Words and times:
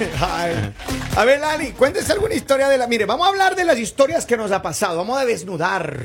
Ay. 0.20 0.72
A 1.16 1.24
ver, 1.24 1.40
Lali, 1.40 1.72
cuéntese 1.72 2.12
alguna 2.12 2.34
historia 2.34 2.68
de 2.68 2.78
la. 2.78 2.86
Mire, 2.86 3.04
vamos 3.06 3.26
a 3.26 3.30
hablar 3.30 3.56
de 3.56 3.64
las 3.64 3.78
historias 3.78 4.26
que 4.26 4.36
nos 4.36 4.52
ha 4.52 4.62
pasado. 4.62 4.98
Vamos 4.98 5.18
a 5.18 5.24
desnudar 5.24 5.98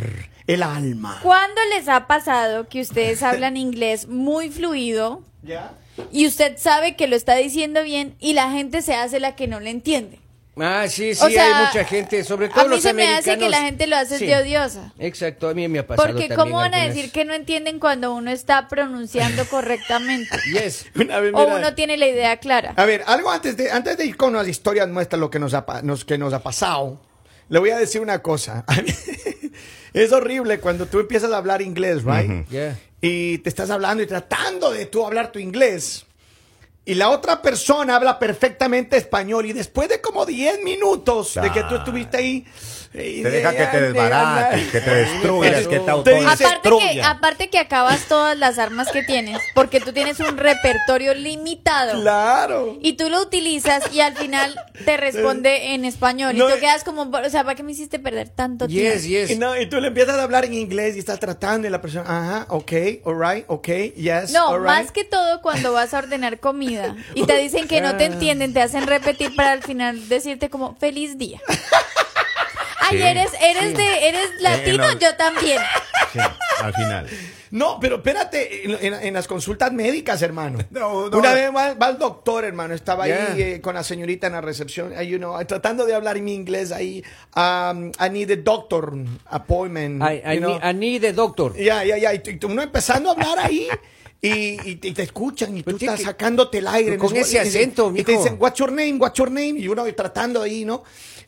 el 0.47 0.63
alma. 0.63 1.19
¿Cuándo 1.23 1.61
les 1.75 1.87
ha 1.87 2.07
pasado 2.07 2.67
que 2.67 2.81
ustedes 2.81 3.23
hablan 3.23 3.57
inglés 3.57 4.07
muy 4.07 4.49
fluido 4.49 5.23
¿Ya? 5.43 5.71
y 6.11 6.27
usted 6.27 6.57
sabe 6.57 6.95
que 6.95 7.07
lo 7.07 7.15
está 7.15 7.35
diciendo 7.35 7.83
bien 7.83 8.15
y 8.19 8.33
la 8.33 8.51
gente 8.51 8.81
se 8.81 8.95
hace 8.95 9.19
la 9.19 9.35
que 9.35 9.47
no 9.47 9.59
le 9.59 9.69
entiende? 9.69 10.19
Ah, 10.57 10.85
sí, 10.87 11.13
sí, 11.13 11.21
O 11.25 11.29
sea, 11.29 11.59
hay 11.59 11.65
mucha 11.65 11.83
gente, 11.83 12.23
sobre 12.23 12.47
todo 12.47 12.61
a 12.61 12.63
mí 12.63 12.69
los 12.75 12.81
se 12.81 12.93
me 12.93 13.07
hace 13.13 13.37
que 13.37 13.49
la 13.49 13.61
gente 13.63 13.87
lo 13.87 13.97
hace 13.97 14.17
Sí. 14.17 14.25
de 14.25 14.37
odiosa. 14.37 14.93
Exacto, 14.99 15.49
a 15.49 15.53
mí 15.53 15.67
me 15.67 15.79
ha 15.79 15.87
pasado 15.87 16.07
Porque 16.07 16.29
también 16.29 16.39
¿cómo 16.39 16.55
van 16.57 16.73
a 16.73 16.83
decir 16.85 17.11
que 17.11 17.25
no 17.25 17.33
entienden 17.33 17.77
cuando 17.79 18.13
uno 18.13 18.31
está 18.31 18.67
pronunciando 18.69 19.45
correctamente? 19.49 20.29
Yes. 20.53 20.85
Una 20.95 21.19
vez, 21.19 21.33
o 21.33 21.45
uno 21.45 21.75
tiene 21.75 21.97
la 21.97 22.07
idea 22.07 22.37
clara. 22.37 22.73
A 22.77 22.85
ver, 22.85 23.03
algo 23.05 23.29
antes 23.31 23.57
de, 23.57 23.69
antes 23.69 23.97
de 23.97 24.05
ir 24.05 24.15
con 24.15 24.31
las 24.33 24.47
historias 24.47 24.87
nuestras, 24.87 25.19
lo 25.19 25.29
que 25.29 25.39
nos 25.39 25.53
ha, 25.53 25.65
nos, 25.83 26.05
que 26.05 26.17
nos 26.17 26.31
ha 26.33 26.39
pasado, 26.41 27.01
le 27.49 27.59
voy 27.59 27.71
a 27.71 27.77
decir 27.77 27.99
una 27.99 28.21
cosa. 28.21 28.63
A 28.67 28.75
mí- 28.81 28.93
es 29.93 30.11
horrible 30.13 30.59
cuando 30.59 30.85
tú 30.85 30.99
empiezas 30.99 31.31
a 31.31 31.37
hablar 31.37 31.61
inglés, 31.61 32.03
right? 32.05 32.47
Yeah. 32.49 32.77
Y 33.01 33.37
te 33.39 33.49
estás 33.49 33.69
hablando 33.69 34.03
y 34.03 34.07
tratando 34.07 34.71
de 34.71 34.85
tú 34.85 35.05
hablar 35.05 35.31
tu 35.31 35.39
inglés. 35.39 36.04
Y 36.87 36.93
la 36.93 37.09
otra 37.09 37.41
persona 37.41 37.95
habla 37.95 38.19
perfectamente 38.19 38.95
español 38.97 39.47
y 39.47 39.53
después 39.53 39.89
de 39.89 40.01
como 40.01 40.25
10 40.25 40.61
minutos 40.63 41.33
de 41.33 41.51
que 41.51 41.61
tú 41.63 41.73
Ah. 41.75 41.77
estuviste 41.79 42.17
ahí... 42.17 42.45
eh, 42.93 43.21
Te 43.23 43.29
deja 43.31 43.51
que 43.55 43.65
te 43.65 43.81
de- 43.81 43.87
desbarates, 43.91 44.67
que 44.71 44.79
te 44.81 44.95
destruyas, 44.95 45.67
que 45.67 45.79
te 45.79 45.85
Te 45.85 45.91
auto 45.91 46.09
dice- 46.11 46.45
Aparte 46.45 46.69
que, 46.93 47.01
aparte 47.03 47.49
que 47.49 47.57
acabas 47.59 48.01
todas 48.07 48.37
las 48.37 48.57
armas 48.59 48.89
que 48.91 49.01
tienes, 49.03 49.39
porque 49.55 49.81
tú 49.81 49.91
tienes 49.93 50.19
un 50.21 50.37
repertorio 50.37 51.13
limitado. 51.15 51.99
Claro. 51.99 52.77
Y 52.81 52.93
tú 52.93 53.09
lo 53.09 53.19
utilizas 53.21 53.91
y 53.91 53.99
al 54.01 54.15
final 54.15 54.55
te 54.85 54.95
responde 54.95 55.73
en 55.73 55.83
español. 55.85 56.37
No, 56.37 56.47
y 56.47 56.51
tú 56.51 56.57
eh. 56.57 56.59
quedas 56.61 56.83
como, 56.83 57.01
o 57.01 57.29
sea, 57.29 57.43
¿para 57.43 57.55
qué 57.55 57.63
me 57.63 57.71
hiciste 57.73 57.97
perder 57.99 58.29
tanto 58.29 58.67
Yes, 58.67 59.01
tiempo? 59.03 59.27
yes. 59.27 59.31
Y, 59.31 59.35
no, 59.39 59.59
y 59.59 59.65
tú 59.67 59.81
le 59.81 59.87
empiezas 59.87 60.17
a 60.17 60.23
hablar 60.23 60.45
en 60.45 60.53
inglés 60.53 60.95
y 60.95 60.99
estás 60.99 61.19
tratando 61.19 61.67
y 61.67 61.71
la 61.71 61.81
persona, 61.81 62.03
ajá, 62.07 62.45
ok, 62.49 62.71
alright, 63.05 63.43
ok, 63.47 63.67
yes, 63.97 64.31
No, 64.31 64.57
más 64.59 64.91
que 64.91 65.03
todo 65.03 65.41
cuando 65.41 65.73
vas 65.73 65.93
a 65.93 65.97
ordenar 65.97 66.39
comida 66.39 66.74
y 67.15 67.25
te 67.25 67.37
dicen 67.37 67.67
que 67.67 67.81
no 67.81 67.95
te 67.97 68.05
entienden, 68.05 68.53
te 68.53 68.61
hacen 68.61 68.87
repetir 68.87 69.35
para 69.35 69.51
al 69.51 69.63
final 69.63 70.07
decirte 70.09 70.49
como 70.49 70.75
feliz 70.75 71.17
día. 71.17 71.41
Ay, 72.87 72.97
Sí, 72.97 73.03
eres, 73.03 73.31
eres 73.41 73.75
de, 73.75 74.09
eres 74.09 74.29
latino, 74.41 74.85
no. 74.93 74.99
yo 74.99 75.15
también. 75.15 75.59
Sí, 76.13 76.19
al 76.61 76.71
final. 76.73 77.07
No, 77.49 77.79
pero 77.79 77.95
espérate, 77.95 78.65
en, 78.65 78.77
en- 78.93 78.93
en 79.07 79.13
las 79.13 79.27
consultas 79.27 79.71
médicas, 79.71 80.21
hermano. 80.21 80.59
No, 80.69 81.09
no. 81.09 81.17
Una 81.17 81.33
vez 81.33 81.49
va, 81.55 81.73
va 81.73 81.89
el 81.89 81.97
doctor, 81.97 82.45
hermano, 82.45 82.75
estaba 82.75 83.07
Yeah. 83.07 83.29
ahí 83.33 83.41
eh, 83.41 83.61
con 83.61 83.73
la 83.73 83.83
señorita 83.83 84.27
en 84.27 84.33
la 84.33 84.41
recepción, 84.41 84.93
ahí, 84.95 85.07
you 85.07 85.17
know, 85.17 85.35
tratando 85.45 85.85
de 85.87 85.95
hablar 85.95 86.17
en 86.17 86.25
mi 86.25 86.35
inglés 86.35 86.71
ahí. 86.71 87.03
Um, 87.35 87.91
I 87.99 88.09
need 88.11 88.29
a 88.31 88.35
doctor 88.35 88.93
appointment. 89.31 90.03
I, 90.03 90.21
I 90.23 90.35
you 90.35 90.41
know. 90.41 90.59
need, 90.59 90.63
I 90.69 90.73
need 90.73 91.05
a 91.05 91.13
doctor. 91.13 91.55
Ya, 91.57 91.83
ya, 91.83 91.97
ya. 91.97 92.13
Y 92.13 92.19
tú- 92.19 92.29
y 92.31 92.39
uno 92.45 92.61
empezando 92.61 93.09
a 93.09 93.13
hablar 93.13 93.39
ahí. 93.39 93.67
Y, 94.27 94.59
y 94.71 94.75
te, 94.77 94.87
y 94.89 94.91
te 94.93 95.03
escuchan 95.03 95.55
y 95.57 95.59
tú 95.61 95.65
Pero 95.65 95.77
tiene 95.77 95.93
estás 95.93 96.05
que- 96.05 96.11
sacándote 96.11 96.57
el 96.59 96.67
aire. 96.67 96.97
con 96.97 97.15
ese 97.15 97.39
acento, 97.39 97.93
Y 97.95 98.03
te 98.03 98.13
dicen, 98.13 98.37
what's 98.39 98.57
your 98.59 98.71
name, 98.71 98.95
what's 98.99 99.17
your 99.17 99.29
name? 99.29 99.59
Y 99.59 99.67
uno 99.67 99.85
tratando 99.93 100.41
ahí, 100.41 100.65
¿no? 100.65 100.83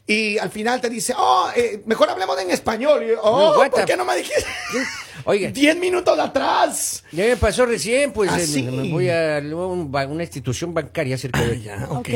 Y 0.10 0.38
al 0.38 0.50
final 0.50 0.80
te 0.80 0.90
dice, 0.90 1.14
oh, 1.18 1.50
eh, 1.54 1.82
mejor 1.86 2.10
hablemos 2.10 2.40
en 2.40 2.50
español. 2.52 3.04
Y 3.04 3.08
yo, 3.10 3.22
oh, 3.22 3.62
No, 3.64 3.70
¿por 3.70 3.84
qué 3.86 3.98
no 3.98 4.06
me 4.06 4.16
dijiste? 4.16 4.46
Oiga, 5.26 5.52
Diez 5.52 5.76
minutos 5.76 6.18
atrás. 6.18 7.04
ya 7.12 7.26
me 7.26 7.36
pasó 7.36 7.66
recién, 7.66 8.14
pues 8.14 8.32
Ah, 8.32 8.40
sí. 8.40 8.64
me 8.64 8.90
voy 8.90 9.10
a 9.10 9.40
un 9.44 9.92
ba- 9.92 10.08
una 10.08 10.24
institución 10.24 10.74
bancaria 10.74 11.18
cerca 11.18 11.42
de 11.42 11.60
Ya, 11.62 11.88
Ok. 11.90 12.08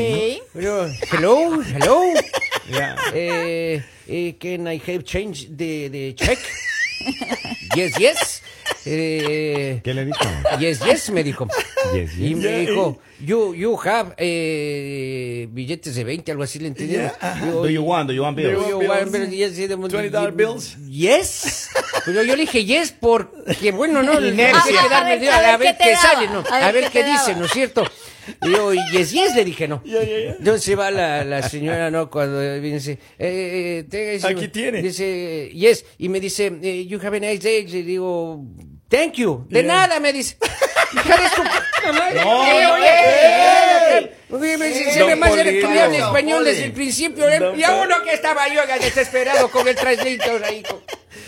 Pero, 0.54 0.86
hello, 1.12 1.60
hello. 1.62 2.00
Ya. 2.70 2.96
Eh, 3.12 3.84
eh, 4.06 4.36
can 4.40 4.66
I 4.72 4.80
have 4.86 5.02
change 5.04 5.48
the, 5.54 5.90
the 5.90 6.14
check? 6.14 6.38
yes, 7.74 7.92
yes. 7.98 8.41
Eh, 8.84 9.80
¿Qué 9.84 9.94
le 9.94 10.04
dijo? 10.06 10.18
yes, 10.58 10.80
yes, 10.84 11.10
me 11.10 11.22
dijo. 11.22 11.46
Yes, 11.94 12.16
Y 12.18 12.30
yes. 12.30 12.38
me 12.38 12.58
dijo, 12.60 12.98
you, 13.20 13.54
you 13.54 13.78
have 13.84 14.14
eh, 14.18 15.46
billetes 15.50 15.94
de 15.94 16.04
20, 16.04 16.30
algo 16.32 16.42
así, 16.44 16.58
¿le 16.58 16.68
entendí? 16.68 16.94
Yeah, 16.94 17.14
ajá. 17.20 17.46
Do 17.46 17.68
you 17.68 17.82
want, 17.82 18.08
do 18.08 18.12
you 18.14 18.22
want 18.22 18.36
Do 18.36 18.42
bills? 18.42 18.68
you 18.68 18.78
bills? 18.78 18.90
want 18.90 19.12
bills? 19.12 19.30
Yes, 19.30 19.56
yes, 19.56 19.70
$20 19.70 20.32
bills? 20.36 20.76
Yes. 20.88 21.68
Pero 22.04 22.22
yo 22.22 22.34
le 22.36 22.42
dije 22.42 22.64
yes 22.64 22.92
porque, 22.98 23.70
bueno, 23.72 24.02
no, 24.02 24.18
Inercia. 24.20 24.62
tengo 24.66 24.82
que 24.82 24.88
darme 24.88 25.10
A 25.10 25.14
el 25.14 25.20
ver, 25.20 25.20
día, 25.20 25.54
a 25.54 25.56
ver 25.56 25.76
te 25.78 25.84
qué 25.84 25.90
daba, 25.90 26.02
sale, 26.02 26.28
¿no? 26.28 26.44
A 26.50 26.72
ver 26.72 26.84
qué 26.90 27.02
te 27.02 27.04
dice. 27.10 27.34
¿no 27.36 27.44
es 27.44 27.52
cierto? 27.52 27.84
Y 28.42 28.52
yo, 28.52 28.72
yes, 28.92 29.10
yes, 29.12 29.34
le 29.34 29.44
dije, 29.44 29.66
no. 29.68 29.82
Ya, 29.84 30.02
ya, 30.02 30.18
ya. 30.18 30.30
Entonces 30.38 30.78
va 30.78 30.90
la, 30.90 31.24
la 31.24 31.42
señora, 31.48 31.90
¿no? 31.90 32.08
Cuando 32.10 32.38
viene, 32.60 32.76
dice, 32.78 32.92
eh, 33.18 33.78
eh, 33.80 33.84
tenga 33.88 34.12
ese- 34.12 34.28
Aquí 34.28 34.48
tiene. 34.48 34.80
Dice, 34.82 35.50
yes, 35.52 35.84
y 35.98 36.08
me 36.08 36.20
dice, 36.20 36.52
eh, 36.62 36.86
you 36.86 36.98
have 37.02 37.16
a 37.16 37.20
nice 37.20 37.38
day. 37.42 37.66
Le 37.66 37.82
digo, 37.82 38.44
thank 38.92 39.14
you. 39.14 39.44
De 39.48 39.62
Yeah. 39.62 39.74
nada, 39.74 39.98
me 40.00 40.12
dice. 40.12 40.36
Hija 40.92 41.16
de 41.16 41.28
su 41.30 41.42
puta 41.42 41.92
madre. 41.92 42.20
No, 42.22 42.46
Eh, 42.46 42.62
no, 42.62 42.74
oye, 42.74 42.86
eh, 43.98 44.12
oye, 44.30 44.58
me 44.58 44.66
dice, 44.68 45.16
más 45.16 45.32
era 45.36 45.50
Don 45.88 45.94
español 45.94 46.44
desde 46.44 46.64
el 46.64 46.72
principio. 46.72 47.28
¿eh? 47.28 47.38
Don 47.38 47.58
Y 47.58 47.64
a 47.64 47.76
uno 47.82 47.96
que 48.04 48.12
estaba 48.12 48.46
yo 48.48 48.60
desesperado 48.80 49.50
con 49.50 49.66
el 49.68 49.74
translator 49.74 50.44
ahí. 50.44 50.62
con- 50.62 50.80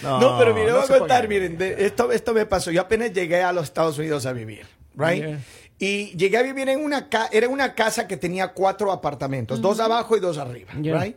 No, 0.02 0.38
pero 0.38 0.54
mire, 0.54 0.66
no 0.70 0.76
voy 0.82 0.84
a 0.84 0.98
contar, 0.98 1.26
miren, 1.28 1.56
de- 1.56 1.86
esto, 1.86 2.12
esto 2.12 2.34
me 2.34 2.44
pasó. 2.47 2.70
Yo 2.70 2.82
apenas 2.82 3.12
llegué 3.12 3.42
a 3.42 3.52
los 3.52 3.64
Estados 3.64 3.96
Unidos 3.98 4.26
a 4.26 4.32
vivir, 4.32 4.66
right? 4.96 5.25
Yeah. 5.25 5.41
Y 5.78 6.16
llegué 6.16 6.36
a 6.36 6.42
vivir 6.42 6.69
en 6.69 6.84
una 6.84 7.08
casa, 7.08 7.31
era 7.32 7.48
una 7.48 7.75
casa 7.75 8.06
que 8.06 8.16
tenía 8.16 8.48
cuatro 8.48 8.92
apartamentos, 8.92 9.60
dos 9.60 9.81
abajo 9.81 10.16
y 10.16 10.20
dos 10.20 10.36
arriba, 10.38 10.72
Yeah. 10.81 11.00
right? 11.02 11.16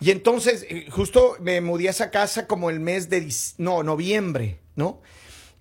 Y 0.00 0.12
entonces, 0.12 0.64
eh, 0.70 0.86
justo 0.90 1.36
me 1.40 1.60
mudé 1.60 1.88
a 1.88 1.90
esa 1.90 2.10
casa 2.10 2.46
como 2.46 2.70
el 2.70 2.78
mes 2.78 3.10
de, 3.10 3.28
no, 3.58 3.82
noviembre, 3.82 4.60
¿no? 4.76 5.02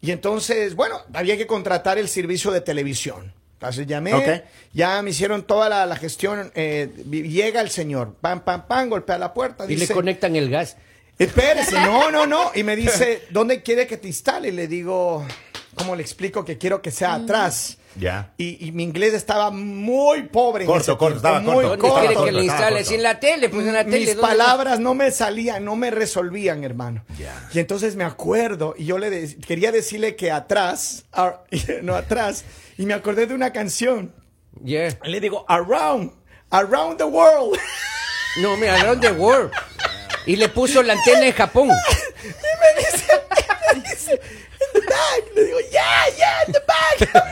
Y 0.01 0.11
entonces, 0.11 0.75
bueno, 0.75 1.01
había 1.13 1.37
que 1.37 1.47
contratar 1.47 1.97
el 1.97 2.07
servicio 2.07 2.51
de 2.51 2.61
televisión. 2.61 3.33
Entonces 3.53 3.87
llamé, 3.87 4.13
Ok. 4.13 4.43
ya 4.73 5.01
me 5.01 5.09
hicieron 5.09 5.41
toda 5.43 5.67
la, 5.67 5.85
la 5.87 5.95
gestión, 5.95 6.51
eh, 6.53 6.91
llega 7.09 7.59
el 7.61 7.71
señor, 7.71 8.13
pam, 8.21 8.41
pam, 8.41 8.67
pam, 8.67 8.87
golpea 8.89 9.17
la 9.17 9.33
puerta, 9.33 9.65
Y 9.67 9.75
le 9.77 9.87
conectan 9.87 10.35
el 10.35 10.49
gas. 10.51 10.77
Espérese, 11.17 11.73
no, 11.81 12.11
no, 12.11 12.27
no. 12.27 12.51
Y 12.53 12.61
me 12.61 12.75
dice, 12.75 13.23
¿dónde 13.31 13.63
quiere 13.63 13.87
que 13.87 13.97
te 13.97 14.07
instale? 14.07 14.49
Y 14.49 14.51
le 14.51 14.67
digo, 14.67 15.25
¿cómo 15.73 15.95
le 15.95 16.03
explico 16.03 16.45
que 16.45 16.59
quiero 16.59 16.83
que 16.83 16.91
sea 16.91 17.15
atrás? 17.15 17.77
Ya. 17.99 18.31
Y, 18.37 18.67
y 18.67 18.71
mi 18.71 18.83
inglés 18.83 19.13
estaba 19.13 19.49
muy 19.51 20.23
pobre. 20.23 20.63
en 20.65 20.67
Corto, 20.69 20.91
ese 20.91 20.97
corto, 20.97 21.17
estaba 21.17 21.39
muy 21.39 21.63
corto. 21.65 21.69
¿Dónde 21.69 21.87
Estaba 21.87 21.99
quiere 21.99 22.13
corto, 22.15 22.25
que 22.25 22.31
le 22.31 22.41
estaba 22.41 22.57
instale? 22.59 22.75
corto. 22.77 22.89
Si 22.89 22.95
en 22.95 23.03
la 23.03 23.19
tele, 23.19 23.49
pues 23.49 23.67
en 23.67 23.73
la 23.73 23.83
tele. 23.85 23.97
Mis 23.99 24.07
¿dónde- 24.15 24.21
palabras 24.21 24.79
no 24.79 24.93
me 24.93 25.11
salían, 25.11 25.65
no 25.65 25.75
me 25.75 25.89
resolvían, 25.91 26.63
hermano. 26.63 27.03
Ya. 27.17 27.33
Y 27.53 27.59
entonces 27.59 27.95
me 27.95 28.03
acuerdo, 28.03 28.75
y 28.77 28.85
yo 28.85 28.97
le 28.99 29.09
de- 29.09 29.35
quería 29.39 29.71
decirle 29.71 30.15
que 30.15 30.31
atrás, 30.31 31.05
no 31.81 31.95
atrás, 31.95 32.45
y 32.77 32.85
me 32.85 32.93
acordé 32.93 33.25
de 33.27 33.33
una 33.33 33.51
canción. 33.51 34.13
Yeah. 34.63 34.97
Y 35.03 35.09
le 35.09 35.19
digo, 35.19 35.45
around, 35.47 36.11
around 36.51 36.97
the 36.97 37.03
world. 37.05 37.57
No, 38.39 38.55
mira, 38.55 38.75
around 38.79 39.01
the 39.01 39.11
world. 39.13 39.51
Y 40.27 40.35
le 40.35 40.47
puso 40.49 40.83
la 40.83 40.93
antena 40.93 41.25
en 41.25 41.33
Japón. 41.33 41.69
Y 42.23 42.27
me 42.27 42.81
dice, 42.83 43.07
me 43.73 43.81
dice, 43.81 44.11
in 44.13 44.19
the 44.73 44.79
back. 44.87 45.35
Le 45.35 45.43
digo, 45.45 45.57
yeah, 45.71 46.05
yeah, 46.17 46.43
in 46.45 46.53
the 46.53 46.59
back. 46.67 47.23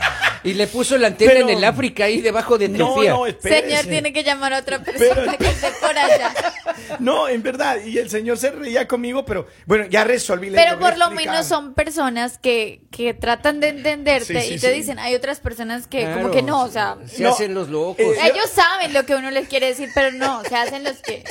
Y 0.46 0.54
le 0.54 0.66
puso 0.66 0.96
la 0.96 1.08
antena 1.08 1.32
Pero- 1.32 1.48
en 1.48 1.56
el 1.58 1.64
África 1.64 2.04
ahí 2.04 2.20
debajo 2.20 2.56
de 2.58 2.68
No, 2.68 2.74
Etiopía. 2.90 3.10
no, 3.12 3.26
espérese. 3.26 3.68
Señor, 3.68 3.84
tiene 3.86 4.12
que 4.12 4.22
llamar 4.24 4.54
a 4.54 4.60
otra 4.60 4.82
persona 4.82 5.36
que 5.36 5.46
esté 5.46 5.68
por 5.80 5.96
allá. 5.98 6.32
No, 7.00 7.28
en 7.28 7.42
verdad. 7.42 7.78
Y 7.84 7.98
el 7.98 8.10
señor 8.10 8.36
se 8.38 8.50
reía 8.50 8.86
conmigo, 8.86 9.24
pero 9.24 9.46
bueno, 9.66 9.86
ya 9.88 10.04
resolví. 10.04 10.50
le 10.50 10.56
Pero 10.56 10.72
logré 10.72 10.84
por 10.90 10.98
lo 10.98 11.04
explicar. 11.06 11.32
menos 11.34 11.46
son 11.46 11.74
personas 11.74 12.38
que, 12.38 12.82
que 12.90 13.14
tratan 13.14 13.60
de 13.60 13.68
entenderte 13.68 14.40
Sí, 14.42 14.48
sí, 14.48 14.54
y 14.54 14.58
te 14.58 14.68
sí. 14.72 14.74
dicen, 14.78 14.98
hay 14.98 15.14
otras 15.14 15.40
personas 15.40 15.86
que 15.86 16.00
Claro, 16.02 16.20
como 16.22 16.30
que 16.32 16.42
no, 16.42 16.62
o 16.64 16.68
sea, 16.68 16.96
Se 17.06 17.22
No, 17.22 17.30
hacen 17.30 17.54
los 17.54 17.68
locos. 17.68 17.98
eh, 18.00 18.14
ellos 18.24 18.48
saben 18.54 18.92
lo 18.92 19.04
que 19.06 19.14
uno 19.16 19.30
les 19.30 19.48
quiere 19.48 19.66
decir, 19.68 19.88
pero 19.94 20.12
no, 20.12 20.42
se 20.44 20.54
hacen 20.56 20.84
los 20.84 20.98
que... 20.98 21.24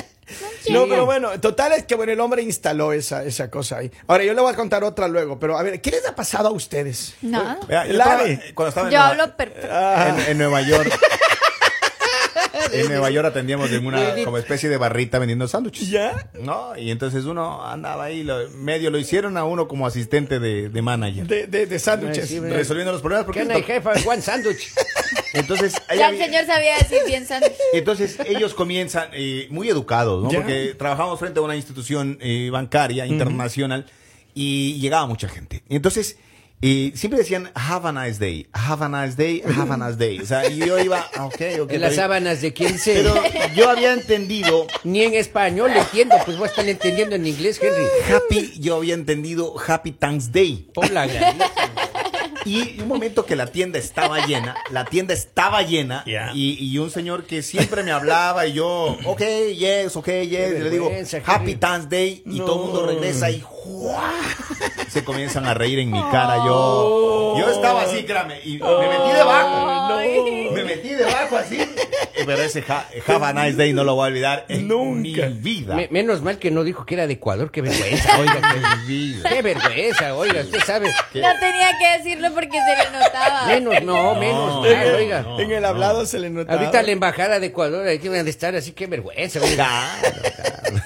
No, 0.70 0.88
pero 0.88 1.06
bueno, 1.06 1.40
total 1.40 1.74
es 1.74 1.86
que 1.86 1.96
bueno, 1.96 2.12
el 2.12 2.20
hombre 2.20 2.42
instaló 2.44 2.94
esa, 2.94 3.24
esa 3.24 3.50
cosa 3.50 3.78
ahí. 3.78 3.92
Ahora, 4.08 4.24
yo 4.24 4.34
le 4.34 4.42
voy 4.42 4.52
a 4.54 4.56
contar 4.56 4.84
otra 4.84 5.08
luego, 5.08 5.40
pero 5.40 5.58
a 5.58 5.64
ver, 5.64 5.82
¿qué 5.82 5.92
les 5.92 6.06
ha 6.08 6.16
pasado 6.16 6.50
a 6.50 6.52
ustedes? 6.52 7.16
Nada. 7.22 7.58
Yo 7.70 7.76
estaba- 7.92 8.24
cuando 8.54 8.70
estaba 8.70 8.88
en 8.88 8.94
Yo 8.94 9.00
Nueva- 9.00 9.10
hablo 9.10 9.38
perfecto. 9.38 9.68
en, 9.68 10.32
en 10.32 10.38
Nueva 10.38 10.62
York. 10.62 11.00
en 12.74 12.88
Nueva 12.88 13.10
York 13.10 13.28
atendíamos 13.28 13.72
en 13.72 13.86
una 13.86 14.16
como 14.24 14.38
especie 14.38 14.70
de 14.70 14.78
barrita 14.78 15.20
vendiendo 15.20 15.48
sándwiches. 15.48 15.90
¿Ya? 15.90 16.30
¿No? 16.42 16.78
Y 16.78 16.92
entonces 16.92 17.26
uno 17.26 17.66
andaba 17.66 18.06
ahí, 18.06 18.24
lo- 18.24 18.50
medio 18.52 18.92
lo 18.92 18.98
hicieron 18.98 19.38
a 19.38 19.46
uno 19.46 19.68
como 19.68 19.88
asistente 19.88 20.40
de, 20.40 20.70
de 20.70 20.82
manager. 20.82 21.28
De, 21.28 21.48
de, 21.48 21.66
de 21.66 21.80
sándwiches. 21.80 22.28
Sí, 22.28 22.40
resolviendo 22.40 22.92
los 22.92 23.02
problemas. 23.02 23.26
Porque 23.26 23.46
Can 23.46 23.58
I 23.58 23.72
have 23.72 24.08
one 24.08 24.22
sandwich? 24.22 24.72
entonces, 25.34 25.74
Ya 25.96 26.10
el 26.10 26.18
señor 26.18 26.46
sabía 26.46 26.78
decir 26.78 27.00
bien 27.06 27.26
sándwich. 27.26 27.54
entonces 27.74 28.18
ellos 28.26 28.54
comienzan 28.54 29.10
eh, 29.14 29.48
muy 29.50 29.70
educados, 29.70 30.24
¿no? 30.24 30.32
Ya. 30.32 30.40
Porque 30.40 30.76
trabajamos 30.78 31.20
frente 31.20 31.40
a 31.40 31.44
una 31.44 31.56
institución 31.56 32.18
eh, 32.22 32.50
bancaria 32.52 33.06
internacional 33.06 33.86
y 34.34 34.80
llegaba 34.80 35.08
mucha 35.08 35.30
gente. 35.30 35.64
Entonces 35.70 36.18
Y 36.66 36.94
siempre 36.96 37.20
decían, 37.20 37.52
have 37.54 37.88
a 37.88 37.92
nice 37.92 38.18
day, 38.18 38.48
have 38.52 38.84
a 38.84 38.90
nice 38.90 39.16
day, 39.16 39.44
have 39.56 39.72
a 39.72 39.78
nice 39.78 40.00
day. 40.00 40.20
O 40.20 40.26
sea, 40.26 40.50
y 40.50 40.58
yo 40.58 40.80
iba, 40.80 41.08
ah, 41.16 41.26
ok, 41.26 41.42
ok. 41.62 41.72
En 41.74 41.82
las 41.82 41.94
sábanas 41.94 42.42
de 42.42 42.54
quién 42.54 42.80
sé. 42.80 43.04
Pero 43.04 43.14
yo 43.56 43.70
había 43.70 43.94
entendido, 43.94 44.66
Ni 44.84 45.04
en 45.04 45.14
español 45.14 45.70
le 45.72 45.82
entiendo, 45.82 46.16
pues 46.26 46.40
vos 46.40 46.50
están 46.50 46.68
entendiendo 46.68 47.18
en 47.18 47.28
inglés, 47.28 47.62
Henry. 47.62 47.86
happy, 48.12 48.60
yo 48.60 48.78
había 48.78 48.96
entendido 48.96 49.54
Happy 49.60 49.92
Thanksday. 49.92 50.66
Hola, 50.76 51.06
grandísimo. 51.06 51.85
Y 52.46 52.80
un 52.80 52.88
momento 52.88 53.26
que 53.26 53.36
la 53.36 53.48
tienda 53.48 53.80
estaba 53.80 54.26
llena, 54.26 54.56
la 54.70 54.86
tienda 54.86 55.14
estaba 55.14 55.64
llena, 55.64 56.04
y, 56.34 56.58
y 56.60 56.78
un 56.78 56.92
señor 56.92 57.24
que 57.26 57.42
siempre 57.42 57.84
me 57.84 57.92
hablaba 57.92 58.46
y 58.46 58.54
yo, 58.54 58.98
ok, 59.04 59.22
yes, 59.58 59.96
ok, 59.96 60.08
yes, 60.08 60.54
y 60.60 60.60
le 60.64 60.70
digo, 60.70 60.92
Happy 61.26 61.52
Henry. 61.52 61.56
Thanksday, 61.56 62.24
y 62.26 62.38
todo 62.40 62.56
el 62.56 62.62
mundo 62.62 62.86
regresa 62.86 63.32
y 63.32 63.42
¡juá! 63.42 64.12
se 64.90 65.04
comienzan 65.04 65.46
a 65.46 65.54
reír 65.54 65.80
en 65.80 65.92
mi 65.92 66.02
cara. 66.10 66.38
Yo, 66.46 67.36
yo 67.38 67.50
estaba 67.50 67.82
así, 67.82 68.04
créame, 68.06 68.40
y 68.46 68.60
me 68.60 68.88
metí 68.88 69.12
debajo. 69.14 69.96
Me 70.76 70.84
metí 70.84 70.96
debajo 70.96 71.38
así. 71.38 71.58
Pero 72.26 72.42
ese 72.42 72.64
ha- 72.70 72.86
Have 73.08 73.26
a 73.26 73.34
Nice 73.34 73.58
Day 73.58 73.74
no 73.74 73.84
lo 73.84 73.96
voy 73.96 74.06
a 74.06 74.08
olvidar 74.08 74.46
en 74.48 74.68
Nunca. 74.68 75.28
mi 75.28 75.34
vida. 75.40 75.76
Me- 75.76 75.90
menos 75.92 76.22
mal 76.22 76.38
que 76.40 76.50
no 76.50 76.64
dijo 76.64 76.86
que 76.86 76.96
era 76.96 77.08
de 77.08 77.14
Ecuador, 77.14 77.52
qué 77.52 77.62
vergüenza, 77.62 78.18
oiga, 78.20 78.42
qué, 78.88 79.16
qué 79.30 79.42
vergüenza, 79.42 80.16
oiga, 80.16 80.42
usted 80.42 80.60
sabe. 80.66 80.88
No 80.88 81.30
tenía 81.40 81.72
que 81.78 81.98
decirlo 82.04 82.34
porque 82.34 82.58
se 82.58 82.84
le 82.92 82.98
notaba. 83.00 83.48
Menos, 83.48 83.74
no, 83.84 84.16
menos 84.16 84.54
No, 84.56 84.62
mal, 84.62 84.88
no, 84.92 84.96
oiga. 84.98 85.22
no. 85.24 85.40
en 85.40 85.52
el 85.52 85.66
hablado 85.66 86.06
se 86.06 86.20
le 86.20 86.30
notaba. 86.30 86.60
Ahorita 86.60 86.82
la 86.84 86.92
embajada 86.92 87.40
de 87.40 87.48
Ecuador, 87.48 87.86
ahí 87.86 88.00
tienen 88.00 88.24
de 88.24 88.32
estar 88.32 88.56
así, 88.56 88.72
qué 88.72 88.88
vergüenza, 88.88 89.40
oiga. 89.42 89.68
Claro, 90.02 90.16
claro. 90.22 90.82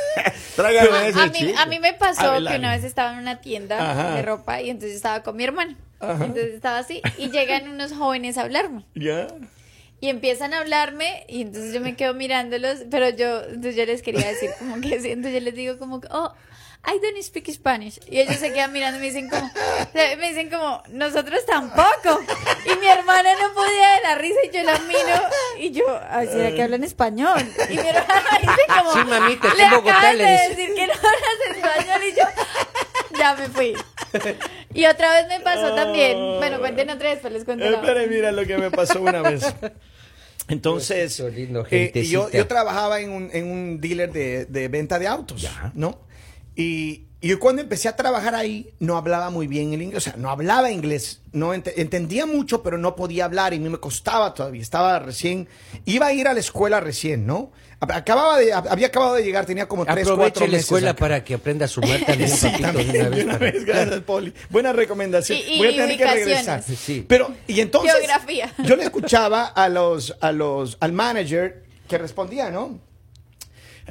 Tráigame 0.56 0.90
A, 0.98 1.08
ese 1.08 1.20
a 1.22 1.26
mí, 1.28 1.32
chiste. 1.32 1.56
a 1.58 1.66
mí 1.68 1.80
me 1.80 1.94
pasó 1.94 2.22
Adelante. 2.32 2.52
que 2.52 2.60
una 2.60 2.76
vez 2.76 2.84
estaba 2.84 3.14
en 3.14 3.20
una 3.20 3.40
tienda 3.40 3.92
Ajá. 3.92 4.16
de 4.16 4.22
ropa 4.24 4.62
y 4.62 4.70
entonces 4.72 4.96
estaba 4.96 5.24
con 5.24 5.38
mi 5.38 5.44
hermano. 5.46 5.76
Entonces 6.02 6.54
estaba 6.56 6.80
así 6.80 7.02
y 7.18 7.30
llegan 7.30 7.70
unos 7.70 7.94
jóvenes 7.94 8.38
a 8.38 8.42
hablarme. 8.42 8.84
Ya. 8.96 9.28
Y 10.02 10.10
empiezan 10.10 10.54
a 10.54 10.60
hablarme 10.60 11.26
y 11.28 11.42
entonces 11.42 11.74
yo 11.74 11.82
me 11.82 11.96
quedo 11.96 12.14
mirándolos, 12.14 12.80
pero 12.90 13.10
yo, 13.10 13.44
entonces 13.44 13.76
yo 13.76 13.86
les 13.86 14.02
quería 14.02 14.28
decir 14.28 14.50
como 14.58 14.80
que 14.80 15.00
sí, 15.02 15.12
entonces 15.12 15.34
yo 15.34 15.46
les 15.46 15.56
digo 15.56 15.78
como 15.78 16.00
que, 16.00 16.08
oh, 16.12 16.34
I 16.86 16.98
don't 17.00 17.22
speak 17.22 17.52
Spanish. 17.52 18.00
Y 18.10 18.20
ellos 18.20 18.38
se 18.38 18.54
quedan 18.54 18.72
mirando 18.72 18.98
y 18.98 19.02
me 19.02 19.08
dicen 19.08 19.30
como, 19.30 19.52
me 19.94 20.30
dicen 20.30 20.50
como, 20.50 20.82
nosotros 20.90 21.46
tampoco. 21.46 22.22
Y 22.66 22.80
mi 22.80 22.88
hermana 22.88 23.34
no 23.34 23.54
podía 23.54 23.96
de 23.96 24.02
la 24.04 24.16
risa 24.16 24.40
y 24.46 24.56
yo 24.56 24.64
la 24.64 24.80
miro 24.80 25.22
y 25.58 25.72
yo, 25.72 25.84
ay, 26.10 26.28
¿será 26.28 26.56
que 26.56 26.64
hablan 26.64 26.84
español? 26.84 27.46
Y 27.70 27.74
mi 27.74 27.88
hermana 27.88 28.30
dice 28.40 28.62
como, 28.68 28.94
Sí, 28.94 29.00
mamita, 29.00 29.54
le 29.54 30.18
le 30.18 30.26
de 30.26 30.50
decir 30.50 30.74
que 30.76 30.88
no 30.88 30.94
hablas 30.94 31.58
español 31.58 32.02
y 32.08 32.16
yo, 32.16 33.18
ya 33.18 33.36
me 33.36 33.48
fui. 33.50 33.76
Y 34.74 34.86
otra 34.86 35.12
vez 35.14 35.28
me 35.28 35.40
pasó 35.44 35.74
también, 35.74 36.18
bueno, 36.38 36.60
cuenten 36.60 36.90
otra 36.90 37.10
vez, 37.10 37.16
después 37.16 37.34
les 37.34 37.44
cuento 37.44 37.70
la 37.70 37.78
Espera, 37.78 38.06
mira 38.08 38.32
lo 38.32 38.46
que 38.46 38.58
me 38.58 38.70
pasó 38.72 39.02
una 39.02 39.22
vez. 39.22 39.44
Entonces, 40.48 41.20
lindo, 41.20 41.66
eh, 41.70 41.92
y 41.94 42.08
yo, 42.10 42.30
trabajaba 42.48 43.02
en 43.02 43.12
un, 43.12 43.30
en 43.34 43.52
un 43.52 43.82
dealer 43.82 44.12
de, 44.12 44.46
de 44.46 44.68
venta 44.68 44.98
de 44.98 45.08
autos, 45.08 45.48
¿no? 45.74 46.00
Y, 46.56 47.09
y 47.22 47.28
yo 47.30 47.40
cuando 47.40 47.62
empecé 47.62 47.90
a 47.90 47.96
trabajar 47.96 48.34
ahí, 48.36 48.70
no 48.80 48.96
hablaba 48.98 49.30
muy 49.30 49.48
bien 49.48 49.74
el 49.74 49.82
inglés, 49.82 49.98
o 49.98 50.02
sea, 50.10 50.14
no 50.18 50.30
hablaba 50.30 50.72
inglés, 50.72 51.22
no 51.34 51.54
ent- 51.54 51.74
entendía 51.76 52.26
mucho, 52.26 52.64
pero 52.64 52.78
no 52.78 52.96
podía 52.96 53.26
hablar 53.26 53.54
y 53.54 53.58
a 53.58 53.60
mí 53.60 53.70
me 53.70 53.78
costaba 53.78 54.34
todavía, 54.34 54.62
estaba 54.62 55.00
recién, 55.00 55.48
iba 55.86 56.06
a 56.08 56.14
ir 56.14 56.28
a 56.28 56.34
la 56.34 56.40
escuela 56.40 56.80
recién, 56.80 57.26
¿no? 57.28 57.52
Acababa 57.82 58.38
de, 58.38 58.52
había 58.52 58.88
acabado 58.88 59.14
de 59.16 59.24
llegar, 59.24 59.46
tenía 59.46 59.66
como 59.68 59.86
tres, 59.86 60.00
Aproveche 60.06 60.18
cuatro 60.32 60.46
la 60.48 60.52
meses 60.52 60.66
escuela 60.66 60.90
acá. 60.92 61.00
para 61.00 61.24
que 61.24 61.34
aprenda 61.34 61.64
a 61.66 61.68
sumar 61.70 62.02
también, 62.06 62.30
Sí, 62.38 62.52
también, 62.62 62.92
de 62.92 63.00
una 63.00 63.10
vez. 63.10 63.18
de 63.18 63.24
una 63.24 63.34
para- 63.40 63.52
vez, 63.52 63.66
gracias, 63.66 64.00
Poli. 64.02 64.34
Buena 64.50 64.74
recomendación. 64.74 65.38
Y- 65.40 65.54
y 65.54 65.58
Voy 65.60 65.68
a 65.68 65.72
tener 65.72 65.98
que 65.98 66.06
regresar. 66.06 66.62
Sí. 66.64 67.06
Pero, 67.08 67.34
y 67.48 67.62
entonces. 67.62 67.94
Geografía. 67.94 68.54
Yo 68.66 68.76
le 68.76 68.84
escuchaba 68.84 69.46
a 69.46 69.70
los, 69.70 70.14
a 70.20 70.34
los, 70.34 70.76
al 70.82 70.92
manager 70.92 71.64
que 71.88 71.98
respondía, 71.98 72.50
¿no? 72.52 72.80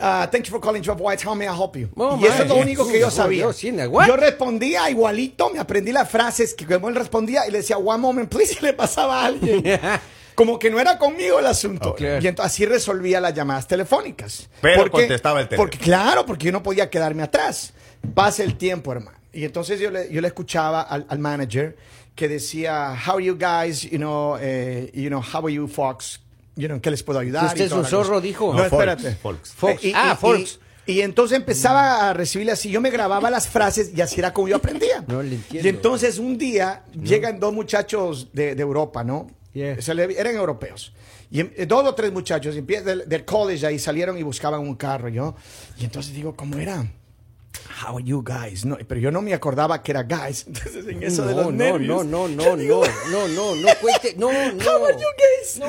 Ah, 0.00 0.28
thank 0.30 0.44
you 0.44 0.50
for 0.50 0.60
calling 0.60 0.82
Job 0.82 0.98
White. 1.00 1.22
How 1.26 1.34
may 1.34 1.46
I 1.46 1.52
help 1.54 1.76
you? 1.76 1.88
Oh, 1.96 2.18
y 2.20 2.24
eso 2.26 2.42
es 2.42 2.48
lo 2.48 2.56
único 2.56 2.86
que 2.86 2.98
yo 3.00 3.08
Oh, 3.08 3.10
sabía. 3.10 3.44
Dios, 3.44 3.56
sí, 3.56 3.70
what? 3.70 4.06
Yo 4.06 4.16
respondía 4.16 4.88
igualito, 4.90 5.50
me 5.50 5.58
aprendí 5.58 5.92
las 5.92 6.08
frases 6.10 6.54
que 6.54 6.66
como 6.66 6.88
él 6.88 6.94
respondía 6.94 7.46
y 7.46 7.50
le 7.50 7.58
decía, 7.58 7.78
one 7.78 7.98
moment, 7.98 8.28
please, 8.30 8.56
y 8.60 8.64
le 8.64 8.72
pasaba 8.72 9.22
a 9.22 9.26
alguien. 9.26 9.62
Como 10.34 10.56
que 10.56 10.70
no 10.70 10.78
era 10.78 10.98
conmigo 10.98 11.40
el 11.40 11.46
asunto. 11.46 11.90
Oh, 11.90 11.94
claro. 11.96 12.22
Y 12.22 12.28
entonces 12.28 12.52
así 12.52 12.64
resolvía 12.64 13.20
las 13.20 13.34
llamadas 13.34 13.66
telefónicas. 13.66 14.48
Pero 14.60 14.88
contestaba 14.88 15.40
el 15.40 15.48
teléfono. 15.48 15.68
Porque, 15.68 15.78
claro, 15.84 16.24
porque 16.24 16.46
yo 16.46 16.52
no 16.52 16.62
podía 16.62 16.88
quedarme 16.88 17.24
atrás. 17.24 17.72
Pasa 18.14 18.44
el 18.44 18.56
tiempo, 18.56 18.92
hermano. 18.92 19.18
Y 19.32 19.44
entonces 19.44 19.80
yo 19.80 19.90
le, 19.90 20.12
yo 20.12 20.20
le 20.20 20.28
escuchaba 20.28 20.82
al, 20.82 21.06
al 21.08 21.18
manager 21.18 21.76
que 22.14 22.28
decía, 22.28 22.96
how 23.04 23.14
are 23.14 23.24
you 23.24 23.36
guys, 23.36 23.82
you 23.82 23.98
know, 23.98 24.36
eh, 24.40 24.90
you 24.94 25.08
know, 25.08 25.20
how 25.20 25.44
are 25.44 25.52
you 25.52 25.66
folks, 25.66 26.20
you 26.58 26.68
know, 26.68 26.80
¿qué 26.80 26.90
les 26.90 27.02
puedo 27.02 27.18
ayudar? 27.18 27.46
¿Usted 27.46 27.60
Y 27.60 27.62
es 27.66 27.72
un 27.72 27.84
zorro, 27.84 28.08
cosa. 28.14 28.20
dijo? 28.20 28.52
No, 28.52 28.58
No, 28.58 28.64
espérate. 28.64 29.14
Folks, 29.16 29.52
Folks. 29.54 29.84
Eh, 29.84 29.88
y- 29.88 29.92
Ah, 29.94 30.12
y- 30.14 30.20
folks. 30.20 30.60
Y, 30.86 30.92
y 30.92 31.00
entonces 31.02 31.36
empezaba 31.36 32.08
a 32.10 32.14
recibirle 32.14 32.52
así. 32.52 32.70
Yo 32.70 32.80
me 32.80 32.90
grababa 32.90 33.30
las 33.30 33.46
frases 33.48 33.92
y 33.94 34.00
así 34.00 34.18
era 34.20 34.32
como 34.32 34.48
yo 34.48 34.56
aprendía. 34.56 35.04
No 35.06 35.22
le 35.22 35.34
entiendo. 35.36 35.66
Y 35.66 35.70
entonces 35.70 36.18
un 36.18 36.36
día 36.38 36.82
llegan 36.94 37.38
dos 37.38 37.52
muchachos 37.52 38.28
de, 38.32 38.54
de 38.54 38.62
Europa, 38.62 39.04
¿no? 39.04 39.30
Yeah. 39.52 39.80
Se 39.82 39.94
le- 39.94 40.18
eran 40.18 40.34
europeos. 40.36 40.92
Y 41.30 41.40
em- 41.40 41.50
dos 41.66 41.86
o 41.86 41.94
tres 41.94 42.10
muchachos 42.12 42.54
del, 42.54 43.04
del 43.06 43.24
college 43.26 43.66
ahí 43.66 43.78
salieron 43.78 44.16
y 44.16 44.22
buscaban 44.22 44.60
un 44.60 44.74
carro, 44.76 45.08
¿yo? 45.10 45.34
Y 45.78 45.84
entonces 45.84 46.14
digo, 46.14 46.34
¿cómo 46.34 46.56
era? 46.58 46.86
How 47.84 47.96
are 47.96 48.04
you 48.04 48.22
guys? 48.24 48.64
No, 48.64 48.76
pero 48.86 49.00
yo 49.00 49.10
no 49.10 49.22
me 49.22 49.32
acordaba 49.34 49.82
que 49.82 49.92
era 49.92 50.02
guys. 50.02 50.44
Entonces 50.48 50.86
en 50.86 51.02
eso 51.02 51.24
de 51.26 51.34
no, 51.34 51.42
los 51.42 51.52
no, 51.52 51.52
nervios. 51.52 52.04
no, 52.06 52.26
no, 52.28 52.28
no, 52.28 52.56
no, 52.56 52.82
no, 53.10 53.28
no, 53.28 53.54
no 53.54 53.68
cuente, 53.80 54.14
no, 54.16 54.32
no. 54.32 54.64
How 54.64 54.84
are 54.86 54.94
you 54.94 55.08
guys? 55.16 55.60